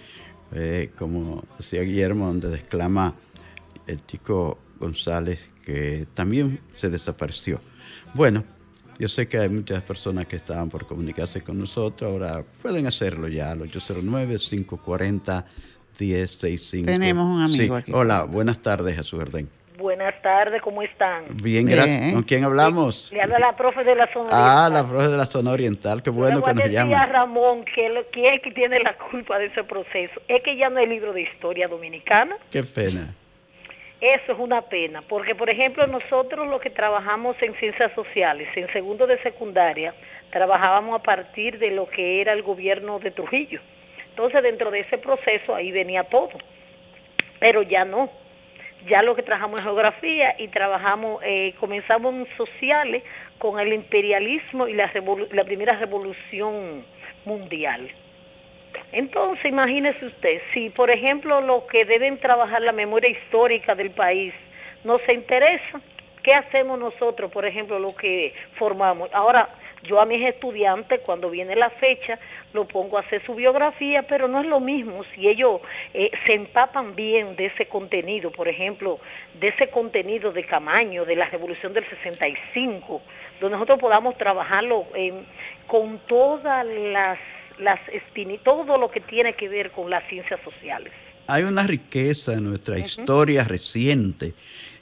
eh, 0.53 0.90
como 0.98 1.42
decía 1.59 1.83
Guillermo, 1.83 2.27
donde 2.27 2.55
exclama 2.55 3.14
el 3.87 4.05
chico 4.07 4.59
González 4.79 5.40
que 5.64 6.07
también 6.14 6.61
se 6.77 6.90
desapareció. 6.90 7.61
Bueno, 8.14 8.44
yo 8.98 9.09
sé 9.09 9.26
que 9.28 9.38
hay 9.38 9.48
muchas 9.48 9.83
personas 9.83 10.26
que 10.26 10.37
estaban 10.37 10.68
por 10.70 10.87
comunicarse 10.87 11.42
con 11.42 11.59
nosotros, 11.59 12.11
ahora 12.11 12.42
pueden 12.62 12.87
hacerlo 12.87 13.28
ya 13.28 13.50
al 13.52 13.61
809-540-1065. 15.98 16.85
Tenemos 16.87 17.24
un 17.26 17.42
amigo 17.42 17.76
Sí. 17.76 17.83
aquí, 17.83 17.92
Hola, 17.94 18.24
buenas 18.30 18.59
tardes, 18.61 19.04
su 19.07 19.16
orden. 19.16 19.48
Buenas 19.76 20.14
tardes, 20.22 20.62
¿cómo 20.62 20.83
están? 20.83 21.24
Bien, 21.42 21.66
gracias. 21.66 22.00
Bien. 22.00 22.14
¿Con 22.14 22.22
quién 22.22 22.44
hablamos? 22.44 23.11
Le 23.12 23.20
habla 23.20 23.38
la 23.40 23.57
profe 23.57 23.83
de 23.85 23.94
la 23.96 24.11
zona 24.12 24.28
Ah, 24.33 24.70
la 24.70 24.87
profe 24.87 25.09
de 25.09 25.16
la 25.16 25.26
zona 25.26 25.50
oriental, 25.50 26.02
qué 26.02 26.11
bueno 26.11 26.42
que 26.42 26.54
nos 26.54 26.62
a 26.62 26.64
decir 26.64 26.78
a 26.78 26.85
llama. 26.85 27.07
Ramón 27.07 27.64
que 27.64 27.88
lo, 27.90 28.02
quién 28.12 28.35
es 28.35 28.42
que 28.42 28.52
tiene 28.52 28.78
la 28.80 28.96
culpa 29.11 29.37
de 29.38 29.46
ese 29.46 29.64
proceso. 29.64 30.20
Es 30.28 30.42
que 30.42 30.57
ya 30.57 30.70
no 30.70 30.78
hay 30.78 30.87
libro 30.87 31.12
de 31.12 31.22
historia 31.22 31.66
dominicana. 31.68 32.37
Qué 32.50 32.62
pena. 32.62 33.12
Eso 34.05 34.33
es 34.33 34.38
una 34.38 34.61
pena, 34.61 35.01
porque 35.09 35.35
por 35.35 35.49
ejemplo 35.49 35.87
nosotros 35.87 36.47
los 36.47 36.61
que 36.61 36.69
trabajamos 36.69 37.40
en 37.40 37.55
ciencias 37.55 37.90
sociales, 37.95 38.47
en 38.55 38.71
segundo 38.71 39.07
de 39.07 39.17
secundaria, 39.23 39.95
trabajábamos 40.29 41.01
a 41.01 41.03
partir 41.03 41.59
de 41.59 41.71
lo 41.71 41.88
que 41.88 42.21
era 42.21 42.35
el 42.35 42.43
gobierno 42.43 42.99
de 42.99 43.11
Trujillo. 43.12 43.61
Entonces 44.11 44.43
dentro 44.43 44.71
de 44.71 44.81
ese 44.81 44.99
proceso 44.99 45.55
ahí 45.55 45.73
venía 45.73 46.05
todo, 46.05 46.37
pero 47.40 47.62
ya 47.62 47.87
no. 47.87 48.11
Ya 48.87 49.01
lo 49.01 49.14
que 49.17 49.23
trabajamos 49.23 49.61
en 49.61 49.64
geografía 49.64 50.35
y 50.38 50.49
trabajamos, 50.49 51.23
eh, 51.25 51.55
comenzamos 51.59 52.14
en 52.14 52.27
sociales 52.37 53.03
con 53.38 53.59
el 53.59 53.73
imperialismo 53.73 54.69
y 54.69 54.75
la, 54.75 54.93
revolu- 54.93 55.31
la 55.31 55.45
primera 55.45 55.77
revolución 55.77 56.85
mundial. 57.25 57.88
Entonces, 58.93 59.45
imagínese 59.47 60.07
usted, 60.07 60.41
si 60.53 60.71
por 60.71 60.91
ejemplo 60.91 61.41
los 61.41 61.65
que 61.65 61.85
deben 61.85 62.19
trabajar 62.19 62.63
la 62.63 62.73
memoria 62.73 63.11
histórica 63.11 63.75
del 63.75 63.91
país 63.91 64.33
no 64.85 64.99
se 65.01 65.13
interesa, 65.15 65.81
¿qué 66.23 66.33
hacemos 66.35 66.79
nosotros, 66.79 67.31
por 67.33 67.45
ejemplo, 67.47 67.79
lo 67.79 67.95
que 67.97 68.33
formamos? 68.59 69.09
Ahora, 69.13 69.49
yo 69.83 70.01
a 70.01 70.07
mis 70.07 70.27
estudiantes, 70.27 71.01
cuando 71.01 71.29
viene 71.29 71.55
la 71.57 71.69
fecha, 71.69 72.19
lo 72.55 72.65
pongo 72.67 72.97
a 72.97 73.01
hacer 73.01 73.23
su 73.27 73.35
biografía, 73.35 74.03
pero 74.05 74.29
no 74.29 74.41
es 74.41 74.47
lo 74.47 74.59
mismo 74.59 75.05
si 75.14 75.29
ellos 75.29 75.61
eh, 75.93 76.11
se 76.25 76.33
empapan 76.35 76.95
bien 76.95 77.37
de 77.37 77.47
ese 77.47 77.66
contenido, 77.66 78.31
por 78.31 78.49
ejemplo, 78.49 78.99
de 79.35 79.49
ese 79.49 79.68
contenido 79.68 80.33
de 80.33 80.45
Camaño, 80.45 81.05
de 81.05 81.16
la 81.16 81.27
Revolución 81.27 81.75
del 81.75 81.85
65, 81.89 83.03
donde 83.41 83.57
nosotros 83.57 83.79
podamos 83.79 84.16
trabajarlo 84.16 84.87
en- 84.95 85.27
con 85.66 85.99
todas 86.07 86.64
las, 86.64 87.18
las 87.59 87.80
espini- 87.88 88.38
todo 88.42 88.78
lo 88.78 88.90
que 88.90 89.00
tiene 89.00 89.34
que 89.34 89.48
ver 89.48 89.70
con 89.72 89.90
las 89.90 90.07
ciencias 90.09 90.40
sociales. 90.44 90.92
Hay 91.26 91.42
una 91.44 91.66
riqueza 91.66 92.34
en 92.34 92.44
nuestra 92.44 92.78
historia 92.78 93.44
reciente 93.44 94.34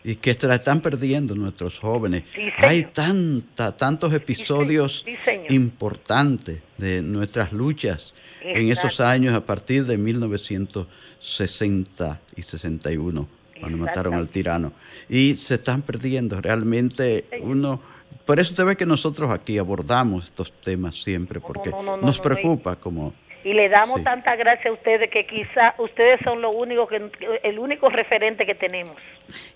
y 0.02 0.16
que 0.16 0.34
se 0.34 0.48
la 0.48 0.56
están 0.56 0.80
perdiendo 0.80 1.36
nuestros 1.36 1.78
jóvenes. 1.78 2.24
Sí. 2.34 2.48
Hay 2.58 2.82
tanta, 2.84 3.76
tantos 3.76 4.12
episodios 4.12 5.04
sí, 5.04 5.16
importantes 5.54 6.60
de 6.78 7.00
nuestras 7.02 7.52
luchas 7.52 8.12
en 8.42 8.72
esos 8.72 8.98
años 9.00 9.36
a 9.36 9.46
partir 9.46 9.84
de 9.84 9.96
1960 9.96 12.20
y 12.34 12.42
61, 12.42 13.28
cuando 13.60 13.78
mataron 13.78 14.14
al 14.14 14.26
tirano. 14.28 14.72
Y 15.08 15.36
se 15.36 15.54
están 15.54 15.82
perdiendo. 15.82 16.40
Realmente 16.40 17.26
uno... 17.40 17.91
Por 18.24 18.40
eso 18.40 18.54
te 18.54 18.64
ve 18.64 18.76
que 18.76 18.86
nosotros 18.86 19.30
aquí 19.30 19.58
abordamos 19.58 20.24
estos 20.24 20.52
temas 20.62 21.02
siempre, 21.02 21.40
porque 21.40 21.70
no, 21.70 21.82
no, 21.82 21.96
no, 21.96 22.06
nos 22.06 22.18
preocupa 22.18 22.76
como 22.76 23.12
y 23.44 23.52
le 23.54 23.68
damos 23.68 23.98
Sí. 23.98 24.04
tanta 24.04 24.36
gracia 24.36 24.70
a 24.70 24.74
ustedes 24.74 25.10
que 25.10 25.26
quizá 25.26 25.74
ustedes 25.78 26.20
son 26.24 26.40
lo 26.42 26.50
único 26.50 26.86
que 26.86 27.00
el 27.42 27.58
único 27.58 27.88
referente 27.88 28.46
que 28.46 28.54
tenemos. 28.54 28.94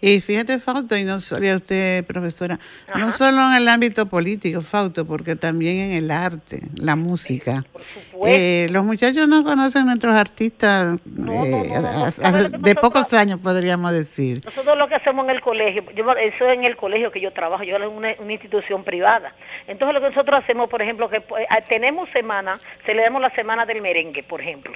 Y 0.01 0.21
fíjate, 0.21 0.59
Fausto, 0.59 0.97
y 0.97 1.05
no 1.05 1.19
solo 1.19 1.51
a 1.53 1.57
usted, 1.57 2.05
profesora, 2.07 2.59
Ajá. 2.89 2.99
no 2.99 3.11
solo 3.11 3.39
en 3.51 3.57
el 3.57 3.69
ámbito 3.69 4.07
político, 4.07 4.61
Fausto, 4.61 5.05
porque 5.07 5.37
también 5.37 5.91
en 5.91 5.93
el 6.05 6.11
arte, 6.11 6.61
la 6.81 6.97
música. 6.97 7.65
Eh, 8.27 8.67
los 8.71 8.85
muchachos 8.85 9.29
no 9.29 9.45
conocen 9.45 9.83
a 9.83 9.85
nuestros 9.87 10.15
artistas 10.15 10.99
eh, 11.07 12.49
de 12.59 12.75
pocos 12.77 13.13
años, 13.13 13.41
podríamos 13.41 13.93
decir. 13.93 14.41
Nosotros 14.45 14.79
lo 14.79 14.89
que 14.89 14.95
hacemos 14.95 15.25
en 15.25 15.31
el 15.31 15.41
colegio, 15.41 15.85
yo 15.95 16.11
eso 16.13 16.49
es 16.49 16.55
en 16.59 16.65
el 16.65 16.77
colegio 16.77 17.11
que 17.11 17.21
yo 17.21 17.33
trabajo, 17.33 17.63
yo 17.65 17.77
en 17.77 17.83
una, 17.85 18.15
una 18.19 18.33
institución 18.33 18.85
privada. 18.85 19.33
Entonces 19.67 19.95
lo 19.95 20.01
que 20.01 20.09
nosotros 20.15 20.43
hacemos, 20.43 20.71
por 20.71 20.81
ejemplo, 20.83 21.09
que 21.11 21.21
pues, 21.21 21.45
tenemos 21.69 22.09
semana, 22.11 22.59
celebramos 22.85 23.21
la 23.21 23.31
semana 23.31 23.67
del 23.77 23.83
merengue, 23.83 24.23
por 24.23 24.41
ejemplo. 24.41 24.73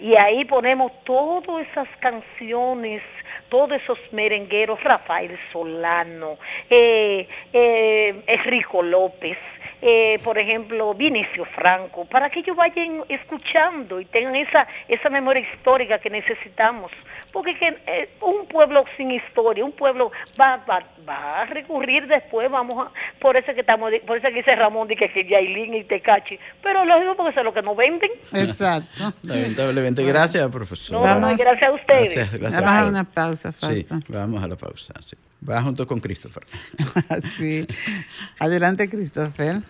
Y 0.00 0.14
ahí 0.16 0.44
ponemos 0.44 0.92
todas 1.04 1.66
esas 1.68 1.88
canciones, 2.00 3.02
todos 3.48 3.72
esos 3.80 3.98
merengueros, 4.12 4.82
Rafael 4.82 5.38
Solano, 5.52 6.38
eh, 6.70 7.28
eh, 7.52 8.22
Enrico 8.26 8.82
López, 8.82 9.38
eh, 9.86 10.18
por 10.24 10.38
ejemplo, 10.38 10.94
Vinicio 10.94 11.44
Franco, 11.54 12.06
para 12.06 12.30
que 12.30 12.40
ellos 12.40 12.56
vayan 12.56 13.02
escuchando 13.08 14.00
y 14.00 14.06
tengan 14.06 14.34
esa, 14.36 14.66
esa 14.88 15.10
memoria 15.10 15.42
histórica 15.52 15.98
que 15.98 16.08
necesitamos. 16.10 16.90
Porque 17.32 17.54
que, 17.58 17.76
eh, 17.86 18.08
un 18.22 18.46
pueblo 18.46 18.84
sin 18.96 19.10
historia, 19.10 19.64
un 19.64 19.72
pueblo 19.72 20.10
va, 20.40 20.56
va, 20.70 20.80
va 21.06 21.42
a 21.42 21.44
recurrir 21.46 22.06
después, 22.06 22.48
vamos 22.50 22.86
a, 22.86 22.90
por 23.18 23.36
eso 23.36 23.52
que 23.52 23.60
estamos, 23.60 23.90
por 24.06 24.16
eso 24.16 24.28
que 24.28 24.34
dice 24.34 24.54
Ramón, 24.54 24.86
de 24.88 24.94
que, 24.96 25.10
que 25.10 25.24
Yailin 25.26 25.74
y 25.74 25.84
Tecachi, 25.84 26.38
pero 26.62 26.84
lógico 26.84 27.16
porque 27.16 27.30
eso 27.32 27.40
es 27.40 27.44
lo 27.44 27.52
que 27.52 27.62
nos 27.62 27.76
venden. 27.76 28.10
Exacto. 28.32 29.12
Lamentablemente, 29.24 30.02
gracias, 30.04 30.48
profesor. 30.50 30.96
No, 30.96 31.02
gracias 31.36 31.62
a 31.70 31.72
ustedes. 31.74 32.14
Gracias, 32.14 32.40
gracias 32.40 32.62
Vamos 32.62 32.76
a 32.76 32.80
por- 32.82 32.88
una 32.90 33.04
pausa, 33.04 33.33
Sí, 33.36 33.48
Fausto. 33.52 34.00
vamos 34.08 34.42
a 34.42 34.48
la 34.48 34.56
pausa. 34.56 34.94
sí. 35.06 35.16
Va 35.48 35.62
junto 35.62 35.86
con 35.86 36.00
Christopher. 36.00 36.44
sí. 37.38 37.66
Adelante, 38.38 38.88
Christopher. 38.88 39.62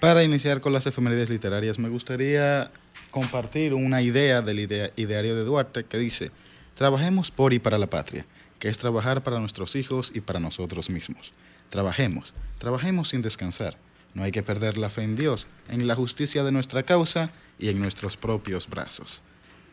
Para 0.00 0.22
iniciar 0.22 0.60
con 0.60 0.72
las 0.72 0.86
efemérides 0.86 1.30
literarias, 1.30 1.78
me 1.78 1.88
gustaría 1.88 2.70
compartir 3.10 3.74
una 3.74 4.02
idea 4.02 4.42
del 4.42 4.60
idea- 4.60 4.90
ideario 4.96 5.34
de 5.34 5.44
Duarte 5.44 5.84
que 5.84 5.98
dice, 5.98 6.30
trabajemos 6.76 7.30
por 7.30 7.52
y 7.52 7.58
para 7.58 7.78
la 7.78 7.88
patria, 7.88 8.26
que 8.58 8.68
es 8.68 8.78
trabajar 8.78 9.22
para 9.22 9.40
nuestros 9.40 9.74
hijos 9.76 10.12
y 10.14 10.20
para 10.20 10.40
nosotros 10.40 10.90
mismos. 10.90 11.32
Trabajemos, 11.70 12.34
trabajemos 12.58 13.08
sin 13.08 13.22
descansar. 13.22 13.76
No 14.14 14.22
hay 14.22 14.30
que 14.32 14.42
perder 14.42 14.78
la 14.78 14.90
fe 14.90 15.02
en 15.02 15.16
Dios, 15.16 15.46
en 15.68 15.86
la 15.86 15.94
justicia 15.94 16.44
de 16.44 16.52
nuestra 16.52 16.82
causa 16.82 17.30
y 17.58 17.68
en 17.70 17.78
nuestros 17.80 18.16
propios 18.16 18.68
brazos. 18.68 19.22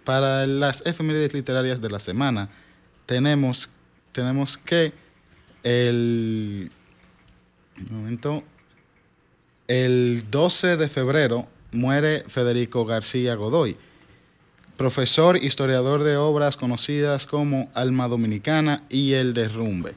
Para 0.04 0.46
las 0.48 0.82
efemérides 0.86 1.34
literarias 1.34 1.82
de 1.82 1.90
la 1.90 2.00
semana, 2.00 2.50
tenemos, 3.06 3.70
tenemos 4.12 4.58
que 4.58 4.94
el... 5.64 6.72
Momento. 7.90 8.44
El 9.68 10.24
12 10.32 10.78
de 10.78 10.88
febrero 10.88 11.48
muere 11.72 12.24
Federico 12.28 12.86
García 12.86 13.36
Godoy, 13.36 13.76
profesor 14.78 15.38
historiador 15.38 16.04
de 16.04 16.18
obras 16.18 16.56
conocidas 16.56 17.26
como 17.26 17.70
Alma 17.74 18.08
Dominicana 18.08 18.84
y 18.90 19.14
El 19.14 19.34
Derrumbe. 19.34 19.94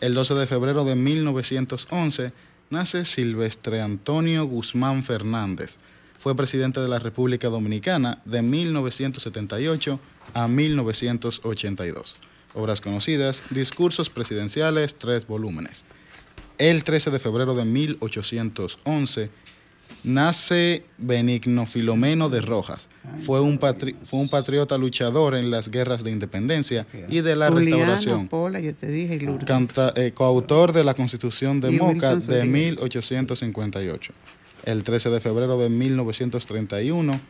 El 0.00 0.14
12 0.14 0.34
de 0.34 0.46
febrero 0.46 0.84
de 0.84 0.94
1911 0.94 2.32
nace 2.70 3.04
Silvestre 3.04 3.82
Antonio 3.82 4.44
Guzmán 4.46 5.02
Fernández. 5.02 5.76
Fue 6.18 6.36
presidente 6.36 6.80
de 6.80 6.88
la 6.88 6.98
República 6.98 7.48
Dominicana 7.48 8.22
de 8.24 8.42
1978 8.42 10.00
a 10.34 10.48
1982. 10.48 12.16
Obras 12.54 12.80
conocidas, 12.80 13.42
Discursos 13.50 14.10
presidenciales, 14.10 14.94
tres 14.96 15.26
volúmenes. 15.26 15.84
El 16.58 16.82
13 16.82 17.10
de 17.10 17.18
febrero 17.18 17.54
de 17.54 17.64
1811 17.64 19.30
nace 20.04 20.84
Benigno 20.96 21.66
Filomeno 21.66 22.28
de 22.28 22.40
Rojas. 22.40 22.88
Fue 23.24 23.40
un, 23.40 23.58
patri- 23.58 23.96
fue 24.04 24.20
un 24.20 24.28
patriota 24.28 24.76
luchador 24.78 25.34
en 25.34 25.50
las 25.50 25.70
guerras 25.70 26.02
de 26.04 26.10
independencia 26.10 26.86
y 27.08 27.20
de 27.20 27.36
la 27.36 27.48
Juliano, 27.48 27.76
restauración. 27.76 28.28
Pola, 28.28 28.60
yo 28.60 28.74
te 28.74 28.88
dije, 28.90 29.14
y 29.14 29.20
Lourdes. 29.20 29.46
Canta- 29.46 29.92
eh, 29.96 30.12
coautor 30.12 30.72
de 30.72 30.84
la 30.84 30.94
Constitución 30.94 31.60
de 31.60 31.70
Moca 31.72 32.14
de 32.16 32.20
Zúñiga. 32.20 32.44
1858. 32.44 34.12
El 34.64 34.82
13 34.82 35.10
de 35.10 35.20
febrero 35.20 35.58
de 35.58 35.68
1931 35.68 37.20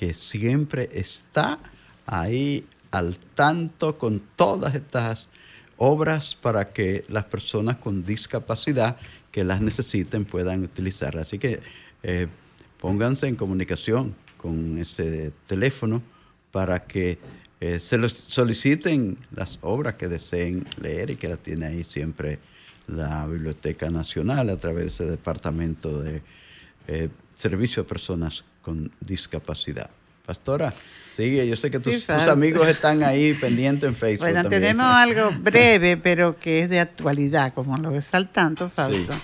que 0.00 0.14
siempre 0.14 0.88
está 0.94 1.58
ahí 2.06 2.64
al 2.90 3.18
tanto 3.34 3.98
con 3.98 4.22
todas 4.34 4.74
estas 4.74 5.28
obras 5.76 6.34
para 6.34 6.72
que 6.72 7.04
las 7.08 7.24
personas 7.24 7.76
con 7.76 8.02
discapacidad 8.02 8.96
que 9.30 9.44
las 9.44 9.60
necesiten 9.60 10.24
puedan 10.24 10.64
utilizarlas. 10.64 11.28
Así 11.28 11.38
que 11.38 11.60
eh, 12.02 12.28
pónganse 12.80 13.28
en 13.28 13.36
comunicación 13.36 14.14
con 14.38 14.78
ese 14.78 15.32
teléfono 15.46 16.00
para 16.50 16.84
que 16.84 17.18
eh, 17.60 17.78
se 17.78 17.98
los 17.98 18.12
soliciten 18.12 19.18
las 19.36 19.58
obras 19.60 19.96
que 19.96 20.08
deseen 20.08 20.66
leer 20.80 21.10
y 21.10 21.16
que 21.16 21.28
las 21.28 21.40
tiene 21.40 21.66
ahí 21.66 21.84
siempre 21.84 22.38
la 22.86 23.26
Biblioteca 23.26 23.90
Nacional 23.90 24.48
a 24.48 24.56
través 24.56 24.84
de 24.84 24.88
ese 24.88 25.04
departamento 25.10 26.00
de 26.00 26.22
eh, 26.88 27.10
servicio 27.40 27.82
a 27.82 27.86
personas 27.86 28.44
con 28.62 28.90
discapacidad. 29.00 29.90
Pastora, 30.26 30.72
sigue, 31.16 31.48
yo 31.48 31.56
sé 31.56 31.70
que 31.70 31.80
Sí, 31.80 31.92
tus, 31.92 32.10
amigos 32.10 32.68
están 32.68 33.02
ahí 33.02 33.34
pendientes 33.34 33.88
en 33.88 33.96
Facebook. 33.96 34.26
Bueno, 34.26 34.42
también. 34.42 34.62
tenemos 34.62 34.86
algo 34.86 35.32
breve, 35.40 35.96
pero 35.96 36.38
que 36.38 36.60
es 36.60 36.68
de 36.68 36.78
actualidad, 36.78 37.52
como 37.54 37.76
lo 37.78 37.90
ves 37.90 38.14
al 38.14 38.28
tanto, 38.28 38.68
Fausto. 38.68 39.14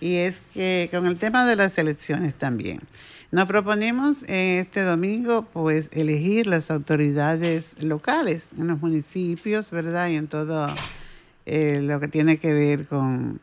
Y 0.00 0.16
es 0.16 0.48
que 0.52 0.88
con 0.90 1.06
el 1.06 1.18
tema 1.18 1.46
de 1.46 1.56
las 1.56 1.78
elecciones 1.78 2.34
también. 2.34 2.80
Nos 3.30 3.46
proponemos 3.46 4.22
eh, 4.28 4.58
este 4.60 4.82
domingo, 4.82 5.46
pues, 5.52 5.90
elegir 5.92 6.46
las 6.46 6.70
autoridades 6.70 7.82
locales 7.82 8.50
en 8.58 8.68
los 8.68 8.80
municipios, 8.80 9.70
¿verdad? 9.70 10.08
Y 10.08 10.16
en 10.16 10.28
todo 10.28 10.68
eh, 11.44 11.80
lo 11.82 12.00
que 12.00 12.08
tiene 12.08 12.38
que 12.38 12.54
ver 12.54 12.86
con, 12.86 13.40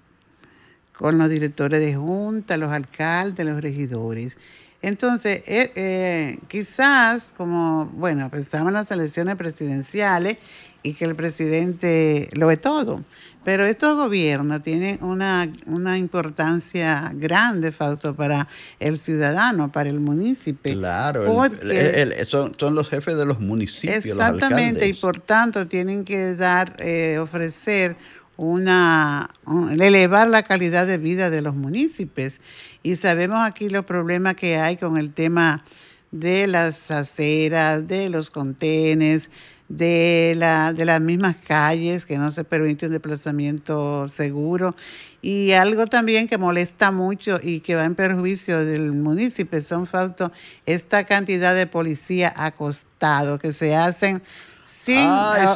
con 0.97 1.17
los 1.17 1.29
directores 1.29 1.81
de 1.81 1.95
junta, 1.95 2.57
los 2.57 2.71
alcaldes, 2.71 3.45
los 3.45 3.61
regidores. 3.61 4.37
Entonces, 4.81 5.41
eh, 5.47 5.71
eh, 5.75 6.39
quizás 6.49 7.33
como, 7.35 7.85
bueno, 7.93 8.29
pensamos 8.29 8.67
en 8.67 8.73
las 8.73 8.91
elecciones 8.91 9.35
presidenciales 9.37 10.37
y 10.83 10.93
que 10.93 11.05
el 11.05 11.15
presidente 11.15 12.29
lo 12.33 12.47
ve 12.47 12.57
todo, 12.57 13.01
pero 13.45 13.65
estos 13.65 13.95
gobiernos 13.95 14.61
tienen 14.61 15.01
una, 15.01 15.47
una 15.65 15.97
importancia 15.97 17.11
grande, 17.15 17.71
Fausto, 17.71 18.13
para 18.13 18.49
el 18.81 18.97
ciudadano, 18.99 19.71
para 19.71 19.89
el 19.89 20.01
municipio. 20.01 20.77
Claro, 20.77 21.21
el- 21.23 21.31
Porque- 21.51 22.01
el- 22.01 22.11
el- 22.11 22.25
son, 22.27 22.51
son 22.57 22.75
los 22.75 22.89
jefes 22.89 23.15
de 23.15 23.25
los 23.25 23.39
municipios, 23.39 24.05
los 24.05 24.05
Exactamente, 24.05 24.85
y 24.87 24.93
por 24.93 25.21
tanto 25.21 25.65
tienen 25.67 26.03
que 26.03 26.35
dar, 26.35 26.75
eh, 26.79 27.17
ofrecer 27.19 27.95
una, 28.37 29.29
un- 29.45 29.81
elevar 29.81 30.29
la 30.29 30.43
calidad 30.43 30.87
de 30.87 30.97
vida 30.97 31.29
de 31.29 31.41
los 31.41 31.55
municipios. 31.55 32.39
Y 32.81 32.95
sabemos 32.95 33.39
aquí 33.41 33.69
los 33.69 33.85
problemas 33.85 34.35
que 34.35 34.57
hay 34.57 34.77
con 34.77 34.97
el 34.97 35.11
tema 35.13 35.63
de 36.11 36.47
las 36.47 36.91
aceras, 36.91 37.87
de 37.87 38.09
los 38.09 38.29
contenes, 38.29 39.31
de, 39.69 40.33
la, 40.35 40.73
de 40.73 40.85
las 40.85 41.01
mismas 41.01 41.35
calles, 41.47 42.05
que 42.05 42.17
no 42.17 42.29
se 42.29 42.43
permite 42.43 42.85
un 42.85 42.91
desplazamiento 42.91 44.07
seguro. 44.07 44.75
Y 45.21 45.53
algo 45.53 45.87
también 45.87 46.27
que 46.27 46.37
molesta 46.37 46.91
mucho 46.91 47.39
y 47.41 47.61
que 47.61 47.73
va 47.75 47.85
en 47.85 47.95
perjuicio 47.95 48.63
del 48.65 48.91
municipio 48.91 49.61
son, 49.61 49.87
Fausto, 49.87 50.31
esta 50.65 51.05
cantidad 51.05 51.55
de 51.55 51.65
policía 51.65 52.31
acostado 52.35 53.39
que 53.39 53.53
se 53.53 53.75
hacen 53.75 54.21
sin, 54.65 54.97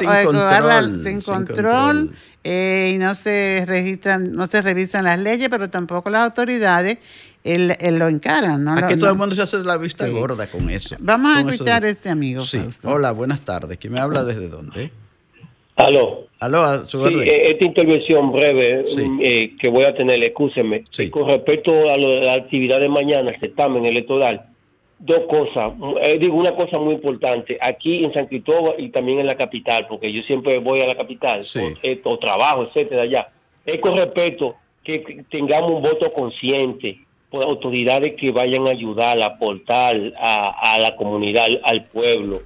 Ay, 0.00 0.06
o- 0.94 0.98
sin 0.98 1.20
control. 1.20 2.16
Eh, 2.50 2.92
y 2.94 2.98
no 2.98 3.14
se 3.14 3.64
registran, 3.66 4.32
no 4.32 4.46
se 4.46 4.62
revisan 4.62 5.04
las 5.04 5.18
leyes, 5.20 5.48
pero 5.50 5.68
tampoco 5.68 6.08
las 6.08 6.22
autoridades 6.22 6.98
el, 7.44 7.74
el 7.80 7.98
lo 7.98 8.08
encaran. 8.08 8.64
¿no? 8.64 8.72
Aquí 8.72 8.94
Lo- 8.94 9.00
todo 9.00 9.10
el 9.10 9.16
mundo 9.18 9.34
se 9.34 9.42
hace 9.42 9.58
la 9.58 9.76
vista 9.76 10.06
Sí. 10.06 10.12
gorda 10.12 10.46
con 10.46 10.68
eso. 10.70 10.96
Vamos 10.98 11.36
a 11.36 11.42
Con 11.42 11.52
escuchar 11.52 11.84
a 11.84 11.88
este 11.88 12.08
amigo, 12.08 12.44
Sí. 12.44 12.58
Fausto. 12.58 12.88
Hola, 12.88 13.12
buenas 13.12 13.42
tardes. 13.42 13.76
¿Quién 13.78 13.92
me 13.92 14.00
habla 14.00 14.24
desde 14.24 14.48
dónde? 14.48 14.90
Aló. 15.76 16.26
Aló, 16.40 16.64
a 16.64 16.86
su 16.86 16.98
Sí, 17.06 17.14
orden. 17.14 17.28
eh, 17.28 17.50
esta 17.52 17.64
intervención 17.64 18.32
breve 18.32 18.84
Sí. 18.86 19.04
mm, 19.04 19.20
eh, 19.22 19.56
que 19.60 19.68
voy 19.68 19.84
a 19.84 19.94
tener, 19.94 20.22
escúcheme, 20.24 20.84
Sí. 20.90 21.10
con 21.10 21.26
respecto 21.28 21.70
a 21.90 21.96
lo 21.96 22.10
de 22.10 22.20
la 22.22 22.34
actividad 22.34 22.80
de 22.80 22.88
mañana, 22.88 23.30
el 23.30 23.38
certamen 23.40 23.84
electoral, 23.86 24.42
dos 24.98 25.20
cosas, 25.28 25.72
eh, 26.02 26.18
digo 26.18 26.36
una 26.36 26.54
cosa 26.54 26.78
muy 26.78 26.94
importante, 26.94 27.56
aquí 27.60 28.04
en 28.04 28.12
San 28.12 28.26
Cristóbal 28.26 28.74
y 28.78 28.88
también 28.90 29.20
en 29.20 29.26
la 29.26 29.36
capital, 29.36 29.86
porque 29.88 30.12
yo 30.12 30.22
siempre 30.22 30.58
voy 30.58 30.80
a 30.80 30.86
la 30.86 30.96
capital, 30.96 31.44
Sí. 31.44 31.60
o, 31.60 31.72
eh, 31.82 32.00
o 32.04 32.18
trabajo, 32.18 32.64
etcétera, 32.64 33.02
allá, 33.02 33.28
es 33.64 33.80
con 33.80 33.96
respecto 33.96 34.56
que 34.82 35.24
tengamos 35.30 35.70
un 35.72 35.82
voto 35.82 36.12
consciente 36.12 36.98
por 37.30 37.44
autoridades 37.44 38.14
que 38.14 38.30
vayan 38.30 38.66
a 38.66 38.70
ayudar, 38.70 39.20
a 39.20 39.26
aportar 39.26 39.96
a, 40.18 40.74
a 40.74 40.78
la 40.78 40.96
comunidad, 40.96 41.46
al- 41.62 41.84
pueblo 41.86 42.38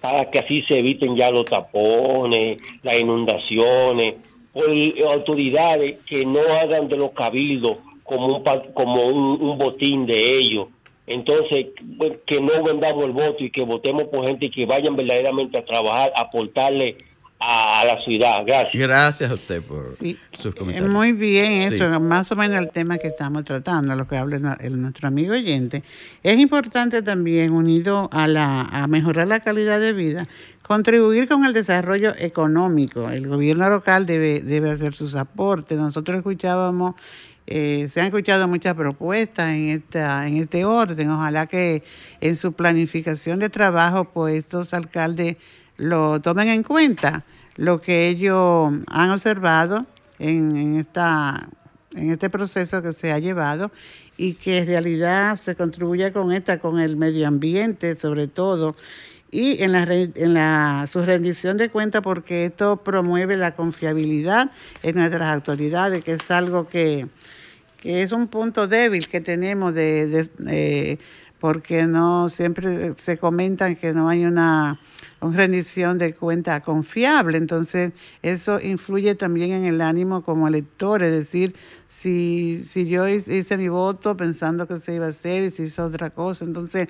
para 0.00 0.30
que 0.30 0.38
así 0.38 0.62
se 0.62 0.78
eviten 0.78 1.16
ya 1.16 1.28
los 1.32 1.44
tapones, 1.46 2.58
las 2.84 2.94
inundaciones, 2.94 4.14
por 4.52 4.64
autoridades 5.12 5.98
que 6.06 6.24
no 6.24 6.40
hagan 6.40 6.86
de 6.88 6.96
los 6.96 7.10
cabildos 7.10 7.78
como 8.04 8.36
un, 8.36 8.42
como 8.74 9.06
un, 9.08 9.42
un 9.42 9.58
botín 9.58 10.06
de 10.06 10.38
ellos. 10.38 10.68
Entonces, 11.08 11.66
pues, 11.96 12.12
que 12.26 12.40
no 12.40 12.62
vendamos 12.62 13.04
el 13.04 13.12
voto 13.12 13.36
y 13.44 13.50
que 13.50 13.62
votemos 13.62 14.04
por 14.08 14.24
gente 14.26 14.50
que 14.50 14.66
vayan 14.66 14.96
verdaderamente 14.96 15.58
a 15.58 15.64
trabajar, 15.64 16.10
a 16.16 16.22
aportarle 16.22 16.98
a, 17.40 17.80
a 17.80 17.84
la 17.84 18.02
ciudad. 18.04 18.44
Gracias. 18.44 18.82
Gracias 18.82 19.30
a 19.30 19.34
usted 19.34 19.62
por 19.62 19.84
Sí, 19.94 20.18
sus 20.32 20.52
eh, 20.52 20.58
comentarios. 20.58 20.90
Muy 20.90 21.12
bien, 21.12 21.70
Sí. 21.70 21.76
eso, 21.76 22.00
más 22.00 22.32
o 22.32 22.36
menos 22.36 22.58
el 22.58 22.68
tema 22.70 22.98
que 22.98 23.06
estamos 23.06 23.44
tratando, 23.44 23.94
lo 23.94 24.08
que 24.08 24.16
habla 24.16 24.36
el- 24.60 24.66
el- 24.66 24.82
nuestro 24.82 25.06
amigo 25.06 25.34
oyente. 25.34 25.84
Es 26.24 26.36
importante 26.38 27.00
también, 27.02 27.52
unido 27.52 28.08
a, 28.12 28.26
la, 28.26 28.62
a 28.62 28.88
mejorar 28.88 29.28
la 29.28 29.38
calidad 29.38 29.78
de 29.78 29.92
vida, 29.92 30.26
contribuir 30.62 31.28
con 31.28 31.44
el 31.44 31.52
desarrollo 31.52 32.12
económico. 32.18 33.08
El 33.08 33.28
gobierno 33.28 33.70
local 33.70 34.04
debe, 34.04 34.40
debe 34.40 34.70
hacer 34.70 34.94
sus 34.94 35.14
aportes. 35.14 35.78
Nosotros 35.78 36.16
escuchábamos, 36.18 36.96
eh, 37.50 37.88
se 37.88 38.00
han 38.00 38.06
escuchado 38.08 38.46
muchas 38.46 38.74
propuestas 38.74 39.54
en, 39.54 39.70
esta, 39.70 40.28
en 40.28 40.36
este 40.36 40.66
orden. 40.66 41.10
Ojalá 41.10 41.46
que 41.46 41.82
en 42.20 42.36
su 42.36 42.52
planificación 42.52 43.38
de 43.38 43.48
trabajo, 43.48 44.04
pues 44.04 44.36
estos 44.36 44.74
alcaldes 44.74 45.36
lo 45.78 46.20
tomen 46.20 46.48
en 46.48 46.62
cuenta 46.62 47.24
lo 47.56 47.80
que 47.80 48.08
ellos 48.08 48.74
han 48.88 49.10
observado 49.10 49.86
en, 50.18 50.58
en 50.58 50.76
esta, 50.76 51.48
en 51.94 52.10
este 52.10 52.28
proceso 52.28 52.82
que 52.82 52.92
se 52.92 53.12
ha 53.12 53.18
llevado 53.18 53.72
y 54.18 54.34
que 54.34 54.58
en 54.58 54.66
realidad 54.66 55.36
se 55.36 55.56
contribuya 55.56 56.12
con 56.12 56.32
esta, 56.32 56.58
con 56.58 56.78
el 56.78 56.98
medio 56.98 57.26
ambiente 57.26 57.98
sobre 57.98 58.28
todo, 58.28 58.76
y 59.30 59.62
en 59.62 59.72
la, 59.72 59.84
en 59.84 60.34
la 60.34 60.86
su 60.90 61.02
rendición 61.02 61.56
de 61.56 61.70
cuentas 61.70 62.02
porque 62.02 62.44
esto 62.44 62.78
promueve 62.78 63.36
la 63.36 63.54
confiabilidad 63.54 64.50
en 64.82 64.96
nuestras 64.96 65.32
autoridades, 65.32 66.04
que 66.04 66.12
es 66.12 66.30
algo 66.30 66.68
que, 66.68 67.06
que 67.80 68.02
es 68.02 68.12
un 68.12 68.28
punto 68.28 68.66
débil 68.68 69.08
que 69.08 69.20
tenemos 69.20 69.74
de, 69.74 70.06
de- 70.08 70.30
eh, 70.48 70.98
porque 71.40 71.86
no 71.86 72.28
siempre 72.28 72.94
se 72.96 73.16
comentan 73.16 73.76
que 73.76 73.92
no 73.92 74.08
hay 74.08 74.24
una, 74.24 74.80
una 75.20 75.36
rendición 75.36 75.96
de 75.96 76.12
cuenta 76.12 76.60
confiable. 76.62 77.38
Entonces, 77.38 77.92
eso 78.22 78.60
influye 78.60 79.14
también 79.14 79.52
en 79.52 79.64
el 79.64 79.80
ánimo 79.80 80.22
como 80.24 80.48
elector, 80.48 81.02
es 81.04 81.12
decir, 81.12 81.54
si, 81.86 82.64
si 82.64 82.86
yo 82.86 83.06
hice 83.06 83.56
mi 83.56 83.68
voto 83.68 84.16
pensando 84.16 84.66
que 84.66 84.78
se 84.78 84.94
iba 84.96 85.06
a 85.06 85.10
hacer 85.10 85.44
y 85.44 85.50
se 85.52 85.62
hizo 85.62 85.84
otra 85.84 86.10
cosa. 86.10 86.44
Entonces, 86.44 86.88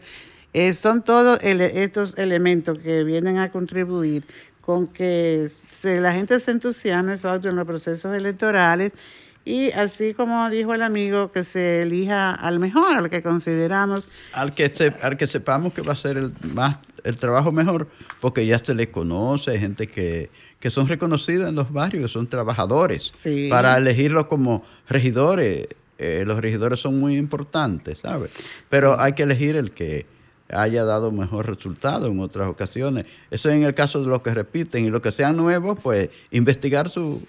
eh, 0.54 0.72
son 0.72 1.02
todos 1.04 1.38
ele- 1.42 1.82
estos 1.82 2.16
elementos 2.16 2.78
que 2.78 3.04
vienen 3.04 3.36
a 3.36 3.50
contribuir 3.52 4.24
con 4.62 4.86
que 4.86 5.50
se, 5.68 6.00
la 6.00 6.14
gente 6.14 6.38
se 6.40 6.50
entusiasme 6.52 7.18
en 7.22 7.56
los 7.56 7.66
procesos 7.66 8.14
electorales 8.16 8.92
y 9.48 9.70
así 9.72 10.12
como 10.14 10.50
dijo 10.50 10.74
el 10.74 10.82
amigo, 10.82 11.32
que 11.32 11.42
se 11.42 11.82
elija 11.82 12.32
al 12.32 12.58
mejor, 12.60 12.98
al 12.98 13.08
que 13.10 13.22
consideramos. 13.22 14.08
al 14.32 14.54
que 14.54 14.68
se- 14.68 14.94
al 15.02 15.16
que 15.16 15.26
sepamos 15.26 15.72
que 15.72 15.82
va 15.82 15.94
a 15.94 15.96
ser 15.96 16.16
el 16.18 16.32
más 16.54 16.78
el 17.04 17.16
trabajo 17.16 17.52
mejor 17.52 17.88
porque 18.20 18.44
ya 18.44 18.58
se 18.58 18.74
le 18.74 18.90
conoce 18.90 19.52
hay 19.52 19.60
gente 19.60 19.86
que, 19.86 20.30
que 20.60 20.68
son 20.70 20.88
reconocidos 20.88 21.48
en 21.48 21.54
los 21.54 21.72
barrios 21.72 22.02
que 22.06 22.12
son 22.12 22.26
trabajadores 22.26 23.14
Sí. 23.20 23.46
para 23.48 23.76
elegirlos 23.76 24.26
como 24.26 24.64
regidores 24.88 25.68
eh, 25.98 26.24
los 26.26 26.40
regidores 26.40 26.80
son 26.80 26.98
muy 26.98 27.16
importantes 27.16 28.00
sabes 28.00 28.30
pero 28.68 29.00
hay 29.00 29.12
que 29.12 29.22
elegir 29.22 29.54
el 29.56 29.70
que 29.70 30.06
haya 30.50 30.84
dado 30.84 31.12
mejor 31.12 31.46
resultado 31.46 32.08
en 32.08 32.18
otras 32.20 32.48
ocasiones 32.48 33.06
eso 33.30 33.48
en 33.50 33.62
el 33.62 33.74
caso 33.74 34.02
de 34.02 34.08
los 34.08 34.20
que 34.22 34.34
repiten 34.34 34.84
y 34.84 34.90
los 34.90 35.00
que 35.00 35.12
sean 35.12 35.36
nuevos 35.36 35.78
pues 35.82 36.10
investigar 36.32 36.88
su 36.88 37.22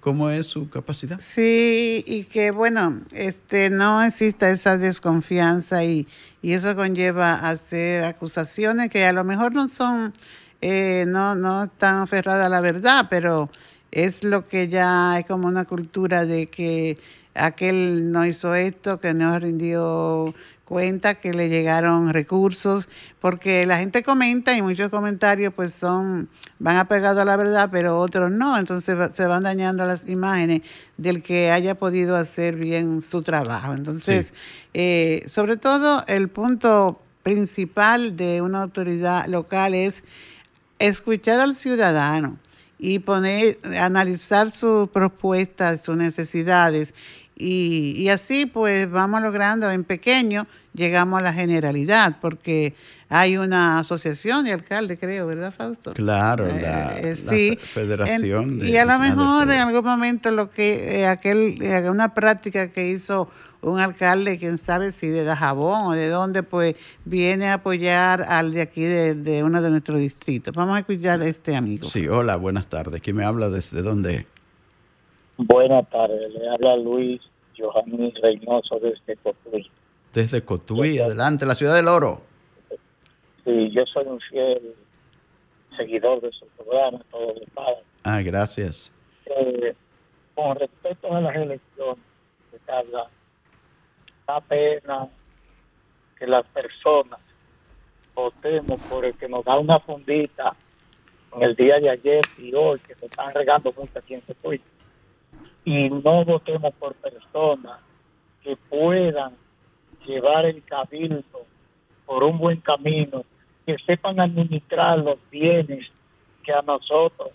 cómo 0.00 0.30
es 0.30 0.46
su 0.46 0.68
capacidad 0.68 1.20
Sí, 1.20 2.02
y 2.06 2.24
que 2.24 2.50
bueno, 2.50 2.98
este 3.12 3.70
no 3.70 4.02
exista 4.02 4.50
esa 4.50 4.76
desconfianza 4.78 5.84
y, 5.84 6.08
y 6.42 6.52
eso 6.52 6.74
conlleva 6.74 7.34
hacer 7.34 8.04
acusaciones 8.04 8.90
que 8.90 9.04
a 9.04 9.12
lo 9.12 9.24
mejor 9.24 9.52
no 9.52 9.68
son, 9.68 10.12
eh, 10.60 11.04
no, 11.06 11.34
no 11.34 11.64
están 11.64 12.00
aferradas 12.00 12.46
a 12.46 12.48
la 12.48 12.60
verdad, 12.60 13.06
pero 13.10 13.50
es 13.90 14.24
lo 14.24 14.48
que 14.48 14.68
ya 14.68 15.18
es 15.18 15.26
como 15.26 15.48
una 15.48 15.64
cultura 15.64 16.24
de 16.24 16.46
que 16.46 16.98
aquel 17.34 18.10
no 18.10 18.26
hizo 18.26 18.54
esto, 18.54 18.98
que 18.98 19.14
no 19.14 19.38
rindió 19.38 20.34
cuenta, 20.70 21.16
que 21.16 21.34
le 21.34 21.48
llegaron 21.48 22.12
recursos, 22.12 22.88
porque 23.18 23.66
la 23.66 23.76
gente 23.76 24.04
comenta 24.04 24.54
y 24.54 24.62
muchos 24.62 24.88
comentarios 24.88 25.52
pues 25.52 25.74
son, 25.74 26.28
van 26.60 26.76
apegados 26.76 27.20
a 27.20 27.24
la 27.24 27.36
verdad, 27.36 27.70
pero 27.72 27.98
otros 27.98 28.30
no, 28.30 28.56
entonces 28.56 29.12
se 29.12 29.26
van 29.26 29.42
dañando 29.42 29.84
las 29.84 30.08
imágenes 30.08 30.62
del 30.96 31.24
que 31.24 31.50
haya 31.50 31.74
podido 31.74 32.14
hacer 32.14 32.54
bien 32.54 33.00
su 33.00 33.20
trabajo. 33.20 33.72
Entonces, 33.72 34.32
eh, 34.72 35.24
sobre 35.26 35.56
todo 35.56 36.04
el 36.06 36.28
punto 36.28 37.00
principal 37.24 38.16
de 38.16 38.40
una 38.40 38.62
autoridad 38.62 39.26
local 39.26 39.74
es 39.74 40.04
escuchar 40.78 41.40
al 41.40 41.56
ciudadano 41.56 42.38
y 42.78 43.00
poner, 43.00 43.58
analizar 43.76 44.52
sus 44.52 44.88
propuestas, 44.88 45.82
sus 45.82 45.96
necesidades 45.96 46.94
y, 47.40 47.94
y 47.96 48.08
así 48.10 48.46
pues 48.46 48.90
vamos 48.90 49.22
logrando 49.22 49.70
en 49.70 49.84
pequeño, 49.84 50.46
llegamos 50.74 51.20
a 51.20 51.22
la 51.22 51.32
generalidad 51.32 52.16
porque 52.20 52.74
hay 53.08 53.36
una 53.36 53.78
asociación 53.80 54.44
de 54.44 54.52
alcaldes, 54.52 54.98
creo, 55.00 55.26
¿verdad, 55.26 55.52
Fausto? 55.52 55.92
claro 55.94 56.46
Eh, 56.46 56.60
la, 56.60 56.98
eh, 56.98 57.02
la 57.02 57.14
sí. 57.14 57.50
fe- 57.50 57.56
federación 57.66 58.44
En- 58.50 58.58
de 58.60 58.68
y 58.70 58.76
a 58.76 58.84
lo 58.84 58.98
mejor 58.98 59.50
en 59.50 59.60
algún 59.60 59.84
momento 59.84 60.30
lo 60.30 60.50
que 60.50 61.00
eh, 61.00 61.06
aquel 61.06 61.60
eh, 61.62 61.88
una 61.90 62.14
práctica 62.14 62.68
que 62.70 62.88
hizo 62.90 63.28
un 63.62 63.78
alcalde, 63.78 64.38
quién 64.38 64.56
sabe 64.56 64.90
si 64.90 65.08
de 65.08 65.22
Dajabón 65.22 65.88
o 65.88 65.92
de 65.92 66.08
dónde, 66.08 66.42
pues 66.42 66.76
viene 67.04 67.48
a 67.48 67.54
apoyar 67.54 68.22
al 68.22 68.52
de 68.52 68.62
aquí 68.62 68.82
de, 68.82 69.14
de 69.14 69.42
uno 69.44 69.60
de 69.60 69.68
nuestros 69.68 70.00
distritos. 70.00 70.54
Vamos 70.54 70.76
a 70.76 70.78
escuchar 70.80 71.20
a 71.20 71.26
este 71.26 71.54
amigo. 71.56 71.90
Sí, 71.90 72.08
hola, 72.08 72.36
buenas 72.36 72.68
tardes. 72.68 73.02
¿Quién 73.02 73.16
me 73.16 73.24
habla 73.26 73.50
desde 73.50 73.82
dónde? 73.82 74.24
Buenas 75.36 75.88
tardes, 75.90 76.32
le 76.32 76.48
habla 76.48 76.76
Luis 76.76 77.20
Johanny 77.60 78.12
Reynoso 78.22 78.78
desde 78.80 79.16
Cotuí. 79.16 79.70
Desde 80.12 80.42
Cotuí, 80.42 80.98
adelante, 80.98 81.46
la 81.46 81.54
ciudad 81.54 81.74
del 81.74 81.88
oro. 81.88 82.22
Sí, 83.44 83.70
yo 83.70 83.84
soy 83.86 84.06
un 84.06 84.20
fiel 84.20 84.74
seguidor 85.76 86.20
de 86.20 86.30
su 86.32 86.46
programa, 86.48 87.00
todo 87.10 87.34
lo 87.34 87.46
padre. 87.54 87.82
Ah, 88.04 88.20
gracias. 88.22 88.92
Eh, 89.26 89.74
con 90.34 90.56
respecto 90.56 91.14
a 91.14 91.20
las 91.20 91.36
elecciones 91.36 92.04
se 92.50 92.72
habla, 92.72 93.08
da 94.26 94.40
pena 94.40 95.08
que 96.18 96.26
las 96.26 96.46
personas 96.48 97.20
votemos 98.14 98.80
por 98.82 99.04
el 99.04 99.14
que 99.14 99.28
nos 99.28 99.44
da 99.44 99.58
una 99.58 99.78
fundita 99.80 100.54
en 101.34 101.42
el 101.42 101.54
día 101.54 101.78
de 101.78 101.90
ayer 101.90 102.22
y 102.38 102.52
hoy, 102.54 102.80
que 102.80 102.94
se 102.96 103.06
están 103.06 103.32
regando 103.32 103.72
mucho 103.76 103.98
aquí 103.98 104.14
en 104.14 104.20
Cotuí. 104.22 104.60
Y 105.64 105.88
no 105.88 106.24
votemos 106.24 106.74
por 106.74 106.94
personas 106.94 107.80
que 108.42 108.56
puedan 108.56 109.34
llevar 110.06 110.46
el 110.46 110.62
cabildo 110.64 111.46
por 112.06 112.24
un 112.24 112.38
buen 112.38 112.60
camino, 112.60 113.24
que 113.66 113.76
sepan 113.86 114.18
administrar 114.18 114.98
los 114.98 115.18
bienes 115.30 115.86
que 116.42 116.52
a 116.52 116.62
nosotros 116.62 117.30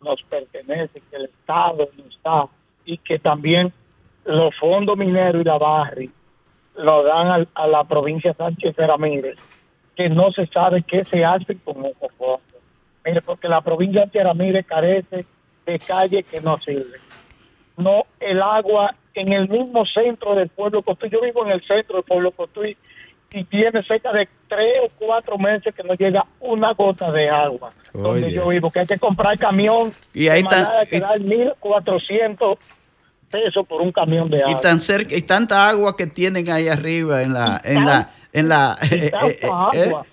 nos 0.00 0.22
pertenecen, 0.24 1.02
que 1.10 1.16
el 1.16 1.24
Estado 1.24 1.88
nos 1.96 2.22
da, 2.22 2.46
y 2.84 2.98
que 2.98 3.18
también 3.18 3.72
los 4.24 4.54
fondos 4.56 4.96
mineros 4.96 5.42
y 5.42 5.44
la 5.44 5.58
barri 5.58 6.10
lo 6.76 7.02
dan 7.02 7.46
a, 7.54 7.66
la 7.66 7.84
provincia 7.84 8.32
Sánchez 8.34 8.76
Ramírez, 8.76 9.36
que 9.96 10.08
no 10.08 10.30
se 10.32 10.46
sabe 10.46 10.82
qué 10.82 11.04
se 11.04 11.24
hace 11.24 11.56
con 11.58 11.84
esos 11.84 12.12
fondos. 12.16 12.40
Mire, 13.04 13.22
porque 13.22 13.48
la 13.48 13.60
provincia 13.60 14.06
de 14.06 14.24
Ramírez 14.24 14.66
carece 14.66 15.26
de 15.66 15.78
calles 15.78 16.26
que 16.26 16.40
no 16.40 16.58
sirven. 16.58 17.00
No, 17.80 18.04
el 18.20 18.40
agua 18.42 18.94
en 19.14 19.32
el 19.32 19.48
mismo 19.48 19.84
centro 19.86 20.34
del 20.34 20.48
pueblo 20.48 20.82
Cotuí. 20.82 21.10
Yo 21.10 21.20
vivo 21.20 21.44
en 21.44 21.52
el 21.52 21.60
centro 21.66 21.96
del 21.96 22.04
pueblo 22.04 22.30
Cotuí 22.32 22.76
y 23.32 23.44
tiene 23.44 23.82
cerca 23.84 24.12
de 24.12 24.28
tres 24.48 24.84
o 24.84 24.88
cuatro 24.98 25.38
meses 25.38 25.74
que 25.74 25.82
no 25.84 25.94
llega 25.94 26.24
una 26.40 26.72
gota 26.74 27.10
de 27.12 27.28
agua 27.30 27.72
donde 27.92 28.26
Oye. 28.26 28.32
yo 28.34 28.48
vivo, 28.48 28.70
que 28.70 28.80
hay 28.80 28.86
que 28.86 28.98
comprar 28.98 29.38
camión 29.38 29.92
Y 30.14 30.28
ahí 30.28 30.40
está- 30.42 30.84
que 30.88 30.96
y- 30.96 31.00
dar 31.00 31.18
1.400 31.20 32.58
pesos 33.30 33.66
por 33.66 33.80
un 33.82 33.92
camión 33.92 34.28
de 34.28 34.38
Y 34.38 34.42
agua. 34.42 34.60
tan 34.60 34.80
cerca, 34.80 35.14
y 35.14 35.22
tanta 35.22 35.68
agua 35.68 35.96
que 35.96 36.06
tienen 36.06 36.50
ahí 36.50 36.68
arriba 36.68 37.22
en 37.22 37.32
la, 37.32 37.60
en 37.64 37.84
la, 37.86 38.10
en 38.32 38.48
la, 38.48 38.76
Y 38.82 38.84
eh, 38.94 39.06
eh, 39.06 39.38
eh, 39.42 39.48
agua. 39.48 40.04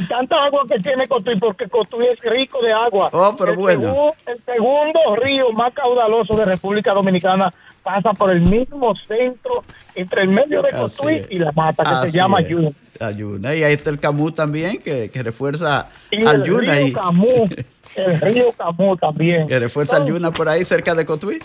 Y 0.00 0.06
tanta 0.06 0.44
agua 0.44 0.62
que 0.68 0.78
tiene 0.80 1.06
Cotuí, 1.06 1.36
porque 1.38 1.66
Cotuí 1.68 2.06
es 2.06 2.20
rico 2.20 2.60
de 2.62 2.72
agua. 2.72 3.10
Oh, 3.12 3.34
pero 3.36 3.50
el 3.52 3.56
bueno. 3.56 3.82
segu- 3.82 4.14
el 4.26 4.44
segundo 4.44 5.00
río 5.16 5.52
más 5.52 5.72
caudaloso 5.74 6.34
de 6.36 6.44
República 6.44 6.92
Dominicana 6.92 7.52
pasa 7.82 8.12
por 8.12 8.30
el 8.30 8.42
mismo 8.42 8.94
centro, 9.06 9.64
entre 9.94 10.22
el 10.22 10.28
medio 10.28 10.62
de 10.62 10.70
Cotuí 10.70 11.26
y 11.30 11.38
La 11.38 11.52
Mata, 11.52 11.82
que 11.84 11.88
Así 11.90 12.10
se 12.10 12.16
llama 12.18 12.40
Yuna. 12.42 12.70
Ayuna. 13.00 13.54
Y 13.54 13.64
ahí 13.64 13.72
está 13.74 13.90
el 13.90 13.98
Camus 13.98 14.34
también, 14.34 14.78
que, 14.82 15.10
que 15.10 15.22
refuerza 15.22 15.88
Y 16.10 16.24
al 16.26 16.36
el 16.36 16.42
Yuna. 16.44 16.72
río 16.74 16.86
y- 16.88 16.92
Camus, 16.92 17.50
el 17.96 18.20
río 18.20 18.52
Camus 18.52 19.00
también. 19.00 19.46
que 19.48 19.58
refuerza 19.58 19.96
al 19.96 20.06
Yuna 20.06 20.30
por 20.30 20.48
ahí 20.48 20.64
cerca 20.64 20.94
de 20.94 21.06
Cotuí. 21.06 21.38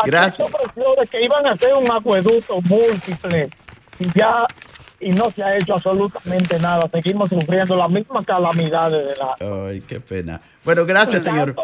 Aquí 0.00 0.10
Gracias. 0.10 0.36
se 0.36 0.42
ofreció 0.42 0.94
de 1.00 1.06
que 1.06 1.24
iban 1.24 1.46
a 1.46 1.52
hacer 1.52 1.74
un 1.74 1.90
acueducto 1.90 2.60
múltiple 2.62 3.48
y 4.00 4.18
ya 4.18 4.46
y 5.00 5.10
no 5.12 5.30
se 5.30 5.42
ha 5.44 5.56
hecho 5.56 5.74
absolutamente 5.74 6.58
nada. 6.58 6.88
Seguimos 6.92 7.28
sufriendo 7.30 7.76
las 7.76 7.90
mismas 7.90 8.24
calamidades 8.26 9.08
de 9.08 9.14
la... 9.16 9.66
Ay, 9.68 9.80
qué 9.82 10.00
pena. 10.00 10.40
Bueno, 10.64 10.84
gracias, 10.86 11.22
señor. 11.22 11.54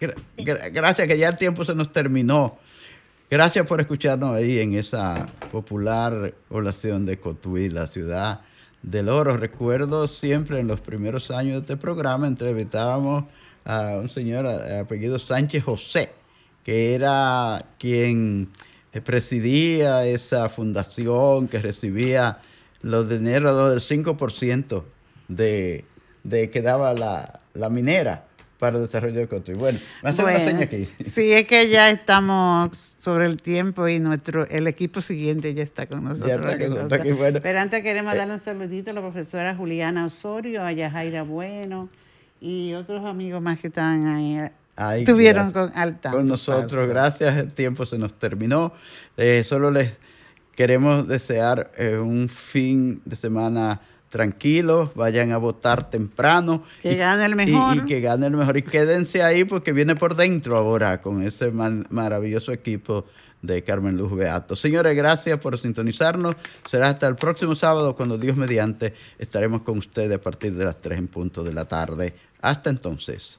Gra- 0.00 0.14
gra- 0.36 0.70
gracias, 0.72 1.06
que 1.08 1.16
ya 1.18 1.28
el 1.28 1.36
tiempo 1.38 1.64
se 1.64 1.74
nos 1.74 1.92
terminó. 1.92 2.58
Gracias 3.30 3.66
por 3.66 3.80
escucharnos 3.80 4.36
ahí 4.36 4.58
en 4.58 4.74
esa 4.74 5.24
popular 5.50 6.34
población 6.48 7.06
de 7.06 7.18
Cotuí, 7.18 7.70
la 7.70 7.86
ciudad 7.86 8.40
del 8.82 9.08
oro. 9.08 9.36
Recuerdo 9.38 10.06
siempre 10.06 10.58
en 10.58 10.66
los 10.68 10.80
primeros 10.80 11.30
años 11.30 11.54
de 11.54 11.60
este 11.60 11.76
programa 11.78 12.26
entrevistábamos 12.26 13.24
a 13.64 13.92
un 14.00 14.10
señor 14.10 14.46
a- 14.46 14.78
a 14.78 14.80
apellido 14.80 15.18
Sánchez 15.18 15.64
José, 15.64 16.10
que 16.64 16.94
era 16.94 17.64
quien 17.78 18.50
presidía 19.04 20.04
esa 20.04 20.48
fundación 20.50 21.48
que 21.48 21.58
recibía 21.58 22.38
los 22.82 23.08
dineros 23.08 23.70
del 23.70 23.80
5% 23.80 24.82
de, 25.28 25.84
de 26.24 26.50
que 26.50 26.62
daba 26.62 26.92
la, 26.94 27.40
la 27.54 27.68
minera 27.68 28.24
para 28.58 28.76
el 28.78 28.84
desarrollo 28.86 29.18
de 29.20 29.26
Cotuí. 29.26 29.54
Bueno, 29.56 29.80
me 30.02 30.10
hace 30.10 30.22
una 30.22 30.32
Bueno, 30.32 30.46
seña 30.46 30.60
aquí. 30.64 30.88
Sí, 31.04 31.32
es 31.32 31.46
que 31.48 31.68
ya 31.68 31.90
estamos 31.90 32.76
sobre 32.98 33.26
el 33.26 33.36
tiempo 33.42 33.88
y 33.88 33.98
nuestro 33.98 34.46
el 34.48 34.66
equipo 34.68 35.00
siguiente 35.00 35.52
ya 35.54 35.64
está 35.64 35.86
con 35.86 36.04
nosotros. 36.04 36.30
está 36.30 36.50
con 36.58 36.58
cosa. 36.58 36.68
nosotros 36.68 37.00
aquí, 37.00 37.10
bueno. 37.12 37.40
Pero 37.42 37.58
antes 37.60 37.82
queremos 37.82 38.14
Eh. 38.14 38.18
darle 38.18 38.34
un 38.34 38.40
saludito 38.40 38.90
a 38.90 38.94
la 38.94 39.00
profesora 39.00 39.56
Juliana 39.56 40.04
Osorio, 40.06 40.62
a 40.64 40.70
Yajaira 40.72 41.22
Bueno 41.24 41.88
y 42.40 42.72
otros 42.74 43.04
amigos 43.04 43.42
más 43.42 43.58
que 43.58 43.66
están 43.68 44.06
ahí. 44.06 44.38
Ahí, 44.76 45.00
Estuvieron 45.00 45.50
gracias. 45.50 45.70
con 45.72 45.78
al 45.82 46.00
tanto, 46.00 46.18
Con 46.18 46.26
nosotros, 46.28 46.70
Fausto. 46.72 46.88
gracias. 46.88 47.36
El 47.36 47.50
tiempo 47.52 47.84
se 47.84 47.98
nos 47.98 48.14
terminó. 48.14 48.72
Eh, 49.16 49.42
solo 49.44 49.70
les 49.72 49.92
queremos 50.54 51.06
desear 51.08 51.70
eh, 51.76 51.98
un 51.98 52.28
fin 52.28 53.00
de 53.04 53.16
semana 53.16 53.80
tranquilo. 54.10 54.92
Vayan 54.94 55.32
a 55.32 55.38
votar 55.38 55.88
temprano. 55.90 56.64
Que 56.82 56.92
y- 56.92 56.96
gane 56.96 57.24
el 57.24 57.32
y- 57.32 57.34
mejor. 57.34 57.76
Y, 57.76 57.80
que 57.86 58.00
gane 58.00 58.26
el 58.26 58.36
mejor. 58.36 58.56
Y 58.56 58.62
quédense 58.62 59.22
ahí 59.22 59.44
porque 59.44 59.72
viene 59.72 59.96
por 59.96 60.14
dentro 60.16 60.56
ahora 60.56 61.00
con 61.00 61.22
ese 61.22 61.50
man- 61.50 61.86
maravilloso 61.90 62.52
equipo 62.52 63.06
de 63.40 63.64
Carmen 63.64 63.96
Luz 63.96 64.14
Beato. 64.14 64.54
Señores, 64.54 64.94
gracias 64.96 65.38
por 65.38 65.58
sintonizarnos. 65.58 66.36
Será 66.66 66.90
hasta 66.90 67.08
el 67.08 67.16
próximo 67.16 67.54
sábado 67.56 67.96
cuando 67.96 68.16
Dios 68.18 68.36
mediante 68.36 68.94
estaremos 69.18 69.62
con 69.62 69.78
ustedes 69.78 70.16
a 70.16 70.20
partir 70.20 70.54
de 70.54 70.64
las 70.66 70.80
3 70.80 70.98
en 70.98 71.08
punto 71.08 71.42
de 71.42 71.52
la 71.52 71.64
tarde. 71.64 72.14
Hasta 72.40 72.70
entonces. 72.70 73.38